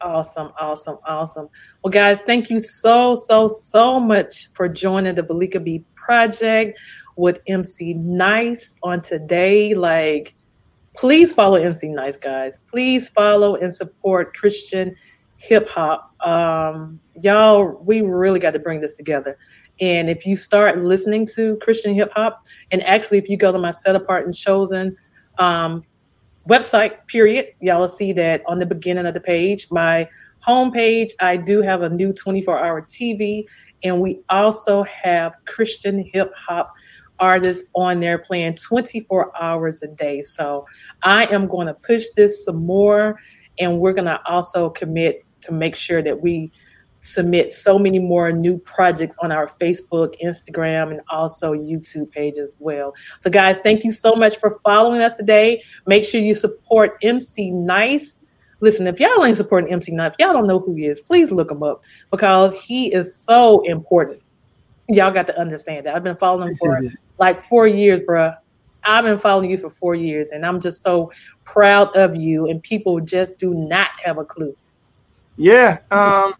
Awesome, 0.00 0.52
awesome, 0.60 0.98
awesome. 1.06 1.48
Well, 1.82 1.90
guys, 1.90 2.20
thank 2.20 2.50
you 2.50 2.60
so, 2.60 3.14
so, 3.14 3.46
so 3.46 3.98
much 3.98 4.52
for 4.52 4.68
joining 4.68 5.14
the 5.14 5.22
Velika 5.22 5.64
B 5.64 5.82
project 5.94 6.78
with 7.16 7.40
MC 7.46 7.94
Nice 7.94 8.76
on 8.82 9.00
today. 9.00 9.74
Like, 9.74 10.34
please 10.94 11.32
follow 11.32 11.56
MC 11.56 11.88
Nice, 11.88 12.16
guys. 12.16 12.58
Please 12.66 13.08
follow 13.10 13.56
and 13.56 13.72
support 13.72 14.34
Christian 14.34 14.94
hip 15.36 15.68
hop. 15.68 16.14
Um, 16.26 17.00
y'all, 17.20 17.82
we 17.84 18.00
really 18.00 18.40
got 18.40 18.52
to 18.52 18.58
bring 18.58 18.80
this 18.80 18.94
together. 18.94 19.38
And 19.80 20.08
if 20.08 20.24
you 20.24 20.36
start 20.36 20.78
listening 20.78 21.26
to 21.34 21.56
Christian 21.56 21.94
hip 21.94 22.12
hop, 22.14 22.44
and 22.70 22.82
actually, 22.84 23.18
if 23.18 23.28
you 23.28 23.36
go 23.36 23.50
to 23.52 23.58
my 23.58 23.70
Set 23.70 23.96
Apart 23.96 24.24
and 24.24 24.34
Chosen 24.34 24.96
um, 25.38 25.82
website, 26.48 27.06
period, 27.08 27.48
y'all 27.60 27.80
will 27.80 27.88
see 27.88 28.12
that 28.12 28.42
on 28.46 28.58
the 28.58 28.66
beginning 28.66 29.06
of 29.06 29.14
the 29.14 29.20
page, 29.20 29.66
my 29.70 30.08
homepage, 30.46 31.10
I 31.20 31.36
do 31.36 31.60
have 31.62 31.82
a 31.82 31.88
new 31.88 32.12
24 32.12 32.58
hour 32.64 32.82
TV, 32.82 33.44
and 33.82 34.00
we 34.00 34.20
also 34.28 34.84
have 34.84 35.34
Christian 35.46 36.08
hip 36.12 36.32
hop 36.36 36.72
artists 37.20 37.64
on 37.74 38.00
there 38.00 38.18
playing 38.18 38.54
24 38.56 39.32
hours 39.40 39.82
a 39.82 39.88
day. 39.88 40.22
So 40.22 40.66
I 41.02 41.26
am 41.26 41.46
going 41.46 41.66
to 41.66 41.74
push 41.74 42.04
this 42.16 42.44
some 42.44 42.64
more, 42.64 43.18
and 43.58 43.78
we're 43.78 43.92
going 43.92 44.06
to 44.06 44.20
also 44.26 44.70
commit 44.70 45.24
to 45.42 45.52
make 45.52 45.76
sure 45.76 46.02
that 46.02 46.20
we 46.20 46.50
submit 47.04 47.52
so 47.52 47.78
many 47.78 47.98
more 47.98 48.32
new 48.32 48.58
projects 48.58 49.14
on 49.20 49.30
our 49.30 49.46
Facebook, 49.46 50.14
Instagram, 50.22 50.90
and 50.90 51.00
also 51.10 51.52
YouTube 51.52 52.10
page 52.10 52.38
as 52.38 52.56
well. 52.58 52.94
So, 53.20 53.30
guys, 53.30 53.58
thank 53.58 53.84
you 53.84 53.92
so 53.92 54.14
much 54.14 54.38
for 54.38 54.58
following 54.64 55.00
us 55.02 55.16
today. 55.16 55.62
Make 55.86 56.04
sure 56.04 56.20
you 56.20 56.34
support 56.34 56.96
MC 57.02 57.50
Nice. 57.50 58.16
Listen, 58.60 58.86
if 58.86 58.98
y'all 58.98 59.24
ain't 59.24 59.36
supporting 59.36 59.70
MC 59.72 59.92
Nice, 59.92 60.12
if 60.12 60.18
y'all 60.18 60.32
don't 60.32 60.46
know 60.46 60.58
who 60.58 60.74
he 60.74 60.86
is, 60.86 61.00
please 61.00 61.30
look 61.30 61.50
him 61.50 61.62
up 61.62 61.84
because 62.10 62.58
he 62.62 62.92
is 62.92 63.14
so 63.14 63.60
important. 63.62 64.22
Y'all 64.88 65.12
got 65.12 65.26
to 65.28 65.38
understand 65.38 65.86
that. 65.86 65.94
I've 65.94 66.04
been 66.04 66.16
following 66.16 66.56
for 66.56 66.82
like 67.18 67.40
four 67.40 67.66
years, 67.66 68.00
bruh. 68.00 68.36
I've 68.84 69.04
been 69.04 69.18
following 69.18 69.50
you 69.50 69.56
for 69.56 69.70
four 69.70 69.94
years, 69.94 70.30
and 70.30 70.44
I'm 70.44 70.60
just 70.60 70.82
so 70.82 71.10
proud 71.44 71.94
of 71.96 72.16
you. 72.16 72.48
And 72.48 72.62
people 72.62 73.00
just 73.00 73.38
do 73.38 73.54
not 73.54 73.88
have 74.04 74.18
a 74.18 74.24
clue. 74.24 74.54
Yeah, 75.36 75.78
um, 75.90 76.34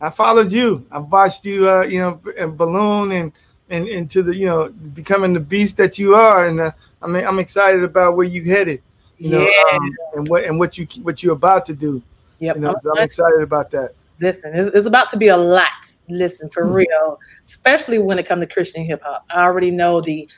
I 0.00 0.10
followed 0.10 0.50
you. 0.50 0.86
I 0.90 0.98
watched 0.98 1.44
you, 1.44 1.68
uh, 1.68 1.82
you 1.82 2.00
know, 2.00 2.20
and 2.38 2.56
balloon 2.56 3.12
and 3.12 3.32
and 3.68 3.86
into 3.86 4.22
the, 4.22 4.34
you 4.34 4.46
know, 4.46 4.70
becoming 4.70 5.32
the 5.32 5.40
beast 5.40 5.76
that 5.76 5.98
you 5.98 6.14
are. 6.14 6.46
And 6.46 6.58
uh, 6.58 6.72
I 7.02 7.06
mean, 7.06 7.24
I'm 7.24 7.38
excited 7.38 7.84
about 7.84 8.16
where 8.16 8.26
you 8.26 8.42
headed. 8.44 8.82
You 9.18 9.30
know, 9.30 9.46
yeah. 9.46 9.76
um, 9.76 9.96
and 10.14 10.28
what 10.28 10.44
and 10.44 10.58
what 10.58 10.78
you 10.78 10.86
what 11.02 11.22
you're 11.22 11.34
about 11.34 11.66
to 11.66 11.74
do. 11.74 12.02
Yep. 12.38 12.56
You 12.56 12.62
know, 12.62 12.70
I'm, 12.70 12.98
I'm 12.98 13.04
excited 13.04 13.42
about 13.42 13.70
that. 13.72 13.92
Listen, 14.20 14.54
it's, 14.54 14.74
it's, 14.74 14.86
about 14.86 15.08
to 15.10 15.16
be 15.16 15.28
a 15.28 15.36
lot. 15.36 15.68
Listen, 16.08 16.50
for 16.50 16.64
mm-hmm. 16.64 16.74
real, 16.74 17.18
especially 17.44 17.98
when 17.98 18.18
it 18.18 18.26
comes 18.26 18.42
to 18.42 18.46
Christian 18.46 18.84
hip 18.84 19.02
hop. 19.02 19.24
I 19.30 19.42
already 19.42 19.70
know 19.70 20.00
the 20.00 20.28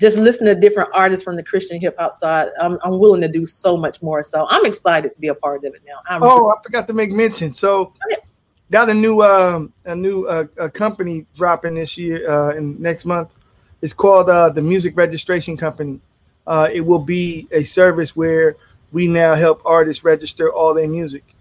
just 0.00 0.18
listen 0.18 0.46
to 0.46 0.54
different 0.54 0.90
artists 0.92 1.24
from 1.24 1.36
the 1.36 1.42
Christian 1.42 1.80
hip 1.80 1.96
hop 1.98 2.12
side. 2.12 2.48
I'm, 2.60 2.78
I'm 2.82 2.98
willing 2.98 3.20
to 3.22 3.28
do 3.28 3.46
so 3.46 3.76
much 3.76 4.02
more. 4.02 4.22
So 4.22 4.46
I'm 4.50 4.66
excited 4.66 5.12
to 5.12 5.20
be 5.20 5.28
a 5.28 5.34
part 5.34 5.64
of 5.64 5.74
it 5.74 5.82
now. 5.86 6.00
I'm 6.08 6.22
oh, 6.22 6.50
I 6.50 6.62
forgot 6.62 6.86
to 6.88 6.92
make 6.92 7.10
mention. 7.10 7.50
So 7.52 7.92
got 8.70 8.90
a 8.90 8.94
new 8.94 9.22
um, 9.22 9.72
a 9.84 9.94
new 9.94 10.24
uh, 10.26 10.44
a 10.58 10.70
company 10.70 11.26
dropping 11.34 11.74
this 11.74 11.96
year 11.96 12.28
uh, 12.30 12.54
in 12.54 12.80
next 12.80 13.04
month. 13.04 13.34
It's 13.82 13.92
called 13.92 14.30
uh, 14.30 14.50
the 14.50 14.62
Music 14.62 14.96
Registration 14.96 15.56
Company. 15.56 16.00
Uh, 16.46 16.68
it 16.72 16.80
will 16.80 17.00
be 17.00 17.48
a 17.52 17.62
service 17.62 18.16
where 18.16 18.56
we 18.92 19.06
now 19.06 19.34
help 19.34 19.60
artists 19.64 20.04
register 20.04 20.52
all 20.52 20.72
their 20.72 20.88
music 20.88 21.35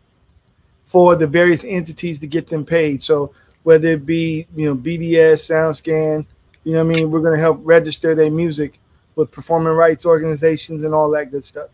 for 0.86 1.15
the 1.15 1.28
various 1.28 1.63
entities 1.63 2.19
to 2.19 2.28
get 2.28 2.48
them 2.48 2.65
paid. 2.65 3.04
So 3.04 3.34
whether 3.63 3.89
it 3.89 4.06
be 4.06 4.48
you 4.56 4.67
know 4.67 4.76
BDS, 4.76 5.50
SoundScan, 5.50 6.26
you 6.63 6.74
know 6.74 6.86
what 6.86 6.95
I 6.95 7.00
mean, 7.00 7.12
we're 7.12 7.21
gonna 7.21 7.39
help 7.39 7.60
register 7.63 8.15
their 8.15 8.32
music 8.32 8.80
with 9.15 9.32
performing 9.32 9.74
rights 9.74 10.06
organizations 10.06 10.84
and 10.84 10.93
all 10.93 11.10
that 11.12 11.32
good 11.32 11.43
stuff. 11.43 11.69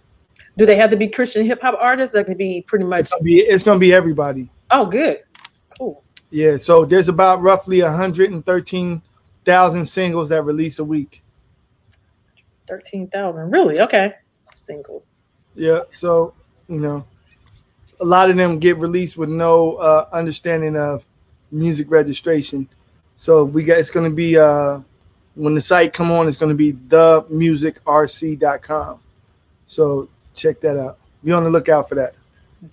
Do 0.57 0.65
they 0.65 0.75
have 0.75 0.89
to 0.89 0.97
be 0.97 1.07
Christian 1.07 1.45
hip 1.45 1.61
hop 1.61 1.77
artists? 1.79 2.13
That 2.13 2.25
could 2.25 2.37
be 2.37 2.61
pretty 2.61 2.85
much. 2.85 3.01
It's 3.01 3.11
gonna 3.11 3.23
be, 3.23 3.39
it's 3.39 3.63
gonna 3.63 3.79
be 3.79 3.93
everybody. 3.93 4.49
Oh, 4.69 4.85
good, 4.85 5.19
cool. 5.77 6.03
Yeah, 6.29 6.57
so 6.57 6.85
there's 6.85 7.09
about 7.09 7.41
roughly 7.41 7.81
113,000 7.81 9.85
singles 9.85 10.29
that 10.29 10.43
release 10.43 10.79
a 10.79 10.83
week. 10.83 11.21
13,000, 12.67 13.51
really? 13.51 13.81
Okay, 13.81 14.13
singles. 14.53 15.07
Yeah, 15.55 15.81
so 15.91 16.33
you 16.69 16.79
know, 16.79 17.05
a 18.01 18.05
lot 18.05 18.29
of 18.29 18.35
them 18.35 18.59
get 18.59 18.77
released 18.77 19.17
with 19.17 19.29
no 19.29 19.75
uh, 19.75 20.09
understanding 20.11 20.75
of 20.75 21.05
music 21.51 21.89
registration. 21.89 22.67
So 23.15 23.45
we 23.45 23.63
got 23.63 23.77
it's 23.77 23.91
going 23.91 24.09
to 24.09 24.15
be 24.15 24.37
uh, 24.37 24.81
when 25.35 25.55
the 25.55 25.61
site 25.61 25.93
come 25.93 26.11
on, 26.11 26.27
it's 26.27 26.35
going 26.37 26.49
to 26.49 26.55
be 26.55 26.73
themusicrc.com. 26.73 28.99
So 29.67 30.09
check 30.33 30.59
that 30.61 30.79
out. 30.79 30.97
Be 31.23 31.31
on 31.31 31.43
the 31.43 31.51
lookout 31.51 31.87
for 31.87 31.93
that. 31.95 32.17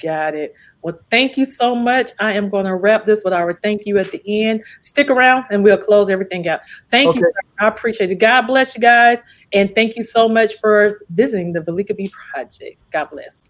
Got 0.03 0.35
it. 0.35 0.55
Well, 0.83 0.99
thank 1.11 1.37
you 1.37 1.45
so 1.45 1.75
much. 1.75 2.13
I 2.21 2.33
am 2.33 2.49
going 2.49 2.65
to 2.67 2.77
wrap 2.77 3.05
this 3.05 3.23
with 3.25 3.35
our 3.35 3.53
thank 3.53 3.85
you 3.85 3.99
at 3.99 4.11
the 4.11 4.23
end. 4.27 4.63
Stick 4.81 5.11
around 5.11 5.45
and 5.51 5.63
we'll 5.65 5.77
close 5.77 6.09
everything 6.09 6.49
out. 6.49 6.61
Thank 6.91 7.11
okay. 7.11 7.21
you. 7.21 7.31
I 7.61 7.69
appreciate 7.69 8.11
it. 8.11 8.15
God 8.17 8.47
bless 8.47 8.75
you 8.75 8.81
guys. 8.81 9.19
And 9.53 9.75
thank 9.75 9.97
you 9.97 10.05
so 10.05 10.27
much 10.29 10.55
for 10.61 11.03
visiting 11.11 11.53
the 11.53 11.61
Valika 11.61 11.95
B 11.97 12.11
Project. 12.33 12.91
God 12.91 13.11
bless. 13.11 13.43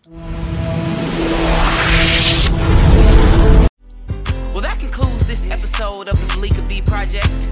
episode 5.79 6.09
of 6.09 6.14
the 6.14 6.27
Valika 6.35 6.69
B 6.69 6.83
Project 6.83 7.49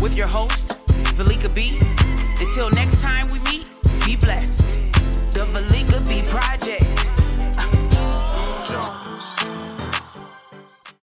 with 0.00 0.16
your 0.16 0.28
host, 0.28 0.68
Valika 1.16 1.52
B. 1.52 1.76
Until 2.40 2.70
next 2.70 3.02
time 3.02 3.26
we 3.32 3.40
meet, 3.50 3.68
be 4.06 4.14
blessed. 4.14 4.68
The 5.32 5.44
Valika 5.52 6.06
B 6.06 6.22
Project. 6.22 6.97